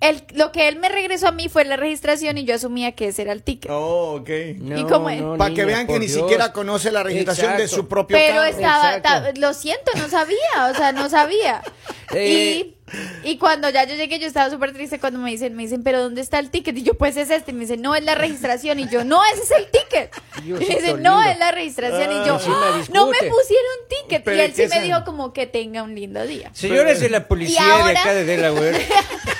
El, 0.00 0.22
lo 0.34 0.50
que 0.50 0.66
él 0.68 0.76
me 0.78 0.88
regresó 0.88 1.28
a 1.28 1.32
mí 1.32 1.48
fue 1.50 1.64
la 1.66 1.76
registración 1.76 2.38
y 2.38 2.44
yo 2.44 2.54
asumía 2.54 2.92
que 2.92 3.08
ese 3.08 3.20
era 3.22 3.32
el 3.32 3.42
ticket. 3.42 3.70
Oh, 3.70 4.16
ok. 4.20 4.28
¿Y 4.30 4.84
cómo 4.88 5.10
es? 5.10 5.22
Para 5.36 5.54
que 5.54 5.64
vean 5.66 5.86
que 5.86 5.98
ni 5.98 6.06
Dios. 6.06 6.18
siquiera 6.20 6.52
conoce 6.52 6.90
la 6.90 7.02
registración 7.02 7.56
de 7.58 7.68
su 7.68 7.86
propio 7.86 8.16
Pero 8.16 8.36
carro. 8.36 8.44
estaba, 8.48 9.02
ta- 9.02 9.32
lo 9.36 9.52
siento, 9.52 9.92
no 9.96 10.08
sabía, 10.08 10.70
o 10.72 10.74
sea, 10.74 10.92
no 10.92 11.08
sabía. 11.10 11.62
Eh. 12.12 12.64
Y, 12.66 12.76
y 13.24 13.38
cuando 13.38 13.68
ya 13.70 13.84
yo 13.84 13.94
llegué, 13.94 14.18
yo 14.18 14.26
estaba 14.26 14.50
súper 14.50 14.72
triste 14.72 14.98
cuando 14.98 15.18
me 15.18 15.30
dicen, 15.30 15.54
me 15.56 15.62
dicen, 15.64 15.82
pero 15.82 16.00
¿dónde 16.02 16.20
está 16.20 16.38
el 16.38 16.50
ticket? 16.50 16.76
Y 16.78 16.82
yo, 16.82 16.94
pues 16.94 17.16
es 17.16 17.30
este. 17.30 17.50
Y 17.50 17.54
me 17.54 17.60
dicen, 17.60 17.82
no, 17.82 17.94
es 17.94 18.04
la 18.04 18.14
registración. 18.14 18.80
Y 18.80 18.88
yo, 18.88 19.04
no, 19.04 19.20
ese 19.32 19.42
es 19.42 19.50
el 19.52 19.66
ticket. 19.70 20.10
Y 20.44 20.50
me 20.52 20.58
dicen, 20.58 21.02
no, 21.02 21.16
lindo. 21.18 21.30
es 21.30 21.38
la 21.38 21.52
registración. 21.52 22.10
y 22.12 22.26
yo, 22.26 22.38
"Ah, 22.46 22.80
no 22.92 23.06
me 23.06 23.18
pusieron 23.18 23.76
ticket. 23.88 24.24
Pero 24.24 24.36
y 24.36 24.40
él 24.40 24.52
¿qué 24.54 24.68
sí 24.68 24.74
me 24.78 24.82
dijo 24.84 25.04
como 25.04 25.32
que 25.32 25.46
tenga 25.46 25.82
un 25.82 25.94
lindo 25.94 26.24
día. 26.26 26.50
Señores 26.54 27.00
de 27.00 27.10
la 27.10 27.26
policía 27.28 27.60
Y 27.64 27.70
ahora- 27.70 27.86
de 27.88 27.98
acá 27.98 28.12
de 28.14 28.24
Delaware, 28.24 28.86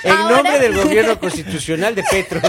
en 0.04 0.10
Ahora- 0.12 0.36
nombre 0.36 0.58
del 0.58 0.74
gobierno 0.82 1.18
constitucional 1.18 1.94
de 1.94 2.04
Petro, 2.10 2.40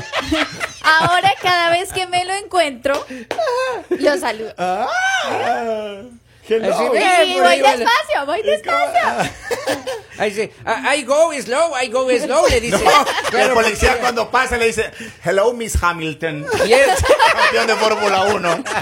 Ahora, 0.84 1.32
cada 1.42 1.70
vez 1.70 1.94
que 1.94 2.08
me 2.08 2.26
lo 2.26 2.34
encuentro, 2.34 3.06
lo 3.90 4.18
saludo. 4.18 4.54
Ah, 4.58 4.88
hello. 6.48 6.78
Sí, 6.78 6.88
voy 7.40 7.58
despacio, 7.60 8.26
voy 8.26 8.42
despacio. 8.44 9.32
ahí 10.18 10.30
dice, 10.30 10.52
"Ah, 10.66 10.96
I 10.96 11.04
go 11.04 11.32
slow, 11.42 11.74
I 11.82 11.88
go 11.88 12.08
slow, 12.18 12.48
le 12.50 12.62
dice. 12.62 12.76
el 13.26 13.30
Claro, 13.32 13.54
policía 13.54 13.90
porque- 13.90 14.02
cuando 14.02 14.30
pasa 14.32 14.58
le 14.58 14.68
dice, 14.68 14.92
hello 15.24 15.54
Miss 15.54 15.78
Hamilton, 15.82 16.46
Yes. 16.66 16.88
campeón 17.34 17.68
de 17.68 17.76
Fórmula 17.76 18.24
1. 18.34 18.64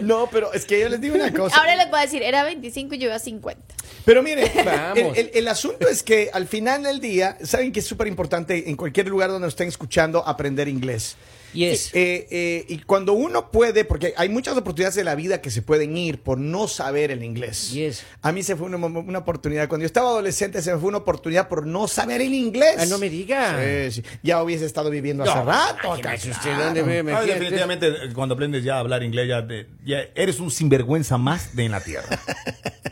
No, 0.00 0.28
pero 0.32 0.52
es 0.54 0.64
que 0.64 0.80
yo 0.80 0.88
les 0.88 1.00
digo 1.00 1.14
una 1.14 1.32
cosa. 1.32 1.56
Ahora 1.56 1.76
les 1.76 1.88
voy 1.90 1.98
a 2.00 2.02
decir, 2.02 2.22
era 2.22 2.42
25 2.42 2.94
y 2.94 2.98
yo 2.98 3.04
iba 3.06 3.14
a 3.16 3.18
50. 3.20 3.62
Pero 4.04 4.22
mire, 4.22 4.50
Vamos. 4.64 4.96
el, 4.98 5.06
el- 5.14 5.30
el 5.34 5.48
asunto 5.48 5.86
es 5.88 6.02
que 6.02 6.30
al 6.32 6.48
final 6.48 6.82
del 6.82 6.98
día, 7.00 7.36
saben 7.44 7.70
que 7.70 7.78
es 7.80 7.86
súper 7.86 8.08
importante 8.08 8.68
en 8.70 8.76
cualquier 8.76 9.06
lugar 9.08 9.28
donde 9.30 9.46
estén 9.46 9.68
escuchando 9.68 10.26
aprender 10.26 10.66
inglés. 10.68 11.16
Yes. 11.52 11.90
Eh, 11.94 12.26
eh, 12.30 12.64
y 12.68 12.78
cuando 12.78 13.12
uno 13.12 13.50
puede, 13.50 13.84
porque 13.84 14.14
hay 14.16 14.28
muchas 14.28 14.56
oportunidades 14.56 14.94
de 14.94 15.04
la 15.04 15.14
vida 15.14 15.40
que 15.40 15.50
se 15.50 15.62
pueden 15.62 15.96
ir 15.96 16.20
por 16.22 16.38
no 16.38 16.66
saber 16.68 17.10
el 17.10 17.22
inglés. 17.22 17.72
Yes. 17.72 18.04
A 18.22 18.32
mí 18.32 18.42
se 18.42 18.56
fue 18.56 18.66
una, 18.66 18.78
una 18.78 19.18
oportunidad. 19.18 19.68
Cuando 19.68 19.82
yo 19.82 19.86
estaba 19.86 20.08
adolescente, 20.10 20.62
se 20.62 20.72
me 20.72 20.78
fue 20.78 20.88
una 20.88 20.98
oportunidad 20.98 21.48
por 21.48 21.66
no 21.66 21.88
saber 21.88 22.20
el 22.22 22.32
inglés. 22.34 22.76
Ah, 22.78 22.86
no 22.86 22.98
me 22.98 23.10
diga. 23.10 23.58
Sí, 23.90 24.00
sí. 24.00 24.02
Ya 24.22 24.42
hubiese 24.42 24.64
estado 24.66 24.90
viviendo 24.90 25.24
hace 25.24 25.34
No, 25.34 25.44
rato. 25.44 25.78
imagínese 25.98 26.30
acá. 26.30 26.38
usted 26.38 26.56
dónde 26.64 26.82
ve 26.82 27.12
Ah, 27.12 27.22
definitivamente, 27.22 27.88
eh, 27.88 27.92
cuando 28.14 28.34
aprendes 28.34 28.64
ya 28.64 28.76
a 28.76 28.78
hablar 28.80 29.02
inglés, 29.02 29.28
ya, 29.28 29.46
te- 29.46 29.66
ya 29.84 29.98
eres 30.14 30.40
un 30.40 30.50
sinvergüenza 30.50 31.18
más 31.18 31.54
de 31.54 31.64
en 31.66 31.72
la 31.72 31.80
tierra. 31.80 32.06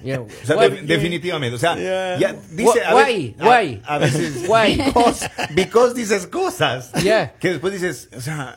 Yeah. 0.02 0.20
O 0.22 0.26
sea, 0.46 0.56
Why- 0.56 0.70
de- 0.70 0.82
definitivamente. 0.82 1.56
O 1.56 1.58
sea, 1.58 1.76
Yeah. 1.76 2.18
ya 2.18 2.32
dice. 2.52 2.82
a 2.86 2.94
Why? 2.96 3.34
veces- 3.36 3.40
a- 3.40 3.48
Why? 3.60 3.82
A, 3.84 3.98
veces. 3.98 4.48
Why? 4.48 4.76
Because, 4.82 5.30
because 5.54 5.94
dices 5.94 6.26
cosas. 6.26 6.90
Yeah. 7.02 7.34
Que 7.38 7.50
después 7.50 7.74
dices, 7.74 8.08
o 8.16 8.20
sea. 8.22 8.49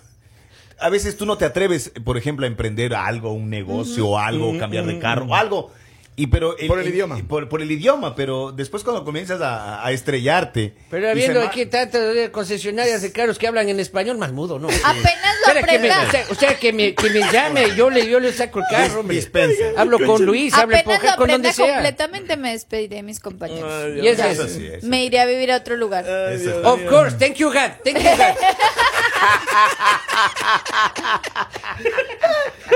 A 0.84 0.90
veces 0.90 1.18
tú 1.18 1.26
no 1.26 1.38
te 1.38 1.46
atreves, 1.46 1.92
por 2.04 2.18
ejemplo, 2.18 2.46
a 2.46 2.48
emprender 2.48 2.94
algo, 2.94 3.34
un 3.34 3.50
negocio 3.50 4.18
algo, 4.20 4.58
cambiar 4.60 4.86
de 4.86 5.00
carro 5.00 5.34
algo. 5.34 5.72
Y 6.16 6.28
pero 6.28 6.56
Por 6.68 6.78
el 6.78 6.90
idioma. 6.90 7.18
Por, 7.28 7.50
por 7.50 7.60
el 7.64 7.72
idioma, 7.72 8.14
pero 8.16 8.52
después 8.52 8.84
cuando 8.84 9.04
comienzas 9.04 9.42
a, 9.42 9.84
a 9.84 9.92
estrellarte. 9.92 10.76
Pero 10.92 11.10
habiendo 11.10 11.40
"Ma- 11.40 11.48
aquí 11.48 11.66
tantas 11.66 12.14
de 12.14 12.30
concesionarias 12.30 13.02
de 13.02 13.12
carros 13.12 13.40
que 13.40 13.48
hablan 13.48 13.68
en 13.70 13.80
español, 13.80 14.20
más 14.20 14.32
mudo, 14.32 14.60
¿no? 14.60 14.68
Apenas 14.68 15.36
lo 15.48 15.54
Espera, 15.54 15.66
que 15.74 15.80
me, 15.80 15.92
aprenda. 15.92 16.28
o, 16.30 16.36
sea, 16.36 16.60
que 16.60 16.72
me, 16.72 16.94
que 16.94 17.10
me 17.10 17.20
llame, 17.32 17.76
yo 17.76 17.90
le, 17.90 18.08
yo 18.08 18.20
le 18.20 18.32
saco 18.32 18.60
el 18.60 18.66
carro, 18.70 19.00
hombre. 19.00 19.16
Dispensa. 19.16 19.64
Hablo 19.76 19.98
con 20.06 20.24
Luis, 20.24 20.54
hablo 20.54 20.78
Apenas 20.78 21.00
con, 21.00 21.10
lo 21.10 21.16
con 21.18 21.28
donde 21.30 21.50
aprenda 21.50 21.54
sea. 21.54 21.74
completamente, 21.74 22.38
me 22.38 22.52
despediré 22.52 22.98
de 22.98 23.04
mis 23.04 23.20
compañeros. 23.20 23.96
Y 24.00 24.08
es 24.08 24.16
Ya. 24.16 24.30
eso. 24.30 24.44
Eso 24.44 24.54
sí, 24.56 24.68
eso 24.68 24.86
Me 24.86 25.04
iré 25.06 25.20
a 25.20 25.26
vivir 25.26 25.52
a 25.52 25.58
otro 25.58 25.78
lugar. 25.78 26.06
Eso 26.32 26.60
es- 26.60 26.64
Of 26.64 26.80
course, 26.92 27.18
thank 27.18 27.38
you 27.38 27.48
God, 27.48 27.72
thank 27.84 27.98
you 27.98 28.04
God. 28.04 28.36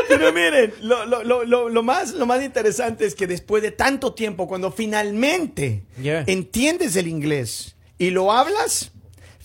Pero 0.08 0.34
miren, 0.34 0.74
lo, 0.82 1.06
lo- 1.06 1.24
lo- 1.24 1.44
lo- 1.44 1.70
lo 1.70 1.84
más, 1.84 2.12
lo 2.14 2.26
más 2.26 2.42
interesante 2.44 3.06
es 3.06 3.16
que 3.16 3.28
después 3.28 3.62
de 3.64 3.72
tanto 3.72 4.14
tiempo, 4.14 4.48
cuando 4.48 4.72
finalmente 4.72 5.84
Yeah. 6.00 6.24
entiendes 6.28 6.96
el 6.96 7.08
inglés 7.08 7.76
y 7.98 8.10
lo 8.12 8.32
hablas, 8.32 8.92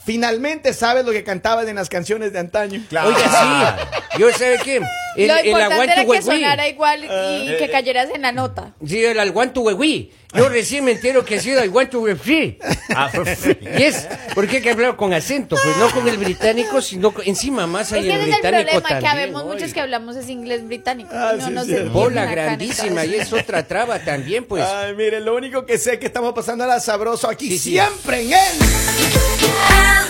finalmente 0.04 0.72
sabes 0.74 1.04
lo 1.04 1.12
que 1.12 1.24
cantabas 1.24 1.66
en 1.68 1.76
las 1.76 1.88
canciones 1.88 2.32
de 2.32 2.38
antaño. 2.38 2.82
Claro. 2.88 3.08
Oiga, 3.08 3.78
sí, 4.14 4.18
yo 4.20 4.30
sabe 4.32 4.58
qué, 4.62 4.80
el, 5.16 5.28
lo 5.28 5.36
el 5.36 5.46
importante 5.46 5.92
era 5.92 6.04
que 6.04 6.22
sonara 6.22 6.68
igual 6.68 7.04
y 7.04 7.06
eh, 7.08 7.56
que 7.58 7.70
cayeras 7.70 8.08
en 8.14 8.22
la 8.22 8.32
nota. 8.32 8.74
Sí, 8.86 9.04
el 9.04 9.18
aguanto 9.20 9.60
huehuí. 9.62 10.10
Yo 10.34 10.48
recién 10.48 10.84
me 10.84 10.92
entero 10.92 11.22
que 11.26 11.36
ha 11.36 11.40
sido 11.40 11.60
aguanto 11.60 12.00
huehuí. 12.00 12.58
Ah, 12.94 13.10
Yes, 13.76 14.08
porque 14.34 14.56
hay 14.56 14.62
que 14.62 14.70
hablar 14.70 14.96
con 14.96 15.12
acento, 15.12 15.56
pues 15.62 15.76
no 15.76 15.90
con 15.90 16.08
el 16.08 16.16
británico, 16.18 16.80
sino 16.80 17.12
con- 17.12 17.26
encima 17.26 17.66
más 17.66 17.88
Es 17.88 17.92
hay 17.94 18.02
que 18.02 18.12
el 18.14 18.20
ese 18.20 18.20
es 18.20 18.26
el 18.26 18.32
británico 18.40 18.70
problema, 18.70 18.88
que 18.88 18.94
también. 18.94 19.12
habemos 19.12 19.44
muchos 19.44 19.72
que 19.74 19.80
hablamos 19.80 20.16
es 20.16 20.28
inglés 20.28 20.66
británico. 20.66 21.10
Ah, 21.12 21.32
no 21.38 21.46
sí, 21.46 21.52
nos 21.52 21.66
sí. 21.66 21.74
Bola 21.90 22.24
grandísima 22.26 23.04
y 23.04 23.14
es 23.16 23.32
otra 23.32 23.66
traba 23.66 23.98
también, 23.98 24.44
pues. 24.44 24.64
Ay, 24.64 24.94
miren, 24.94 25.24
lo 25.24 25.34
único 25.34 25.66
que 25.66 25.76
sé 25.78 25.94
es 25.94 25.98
que 25.98 26.06
estamos 26.06 26.32
pasando 26.32 26.64
a 26.64 26.66
la 26.66 26.80
sabroso 26.80 27.28
aquí 27.28 27.48
Sí, 27.50 27.58
sí. 27.58 27.70
siempre 27.72 28.22
en 28.22 28.32
él. 28.32 28.38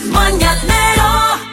El 0.01 0.09
mañanero 0.11 1.52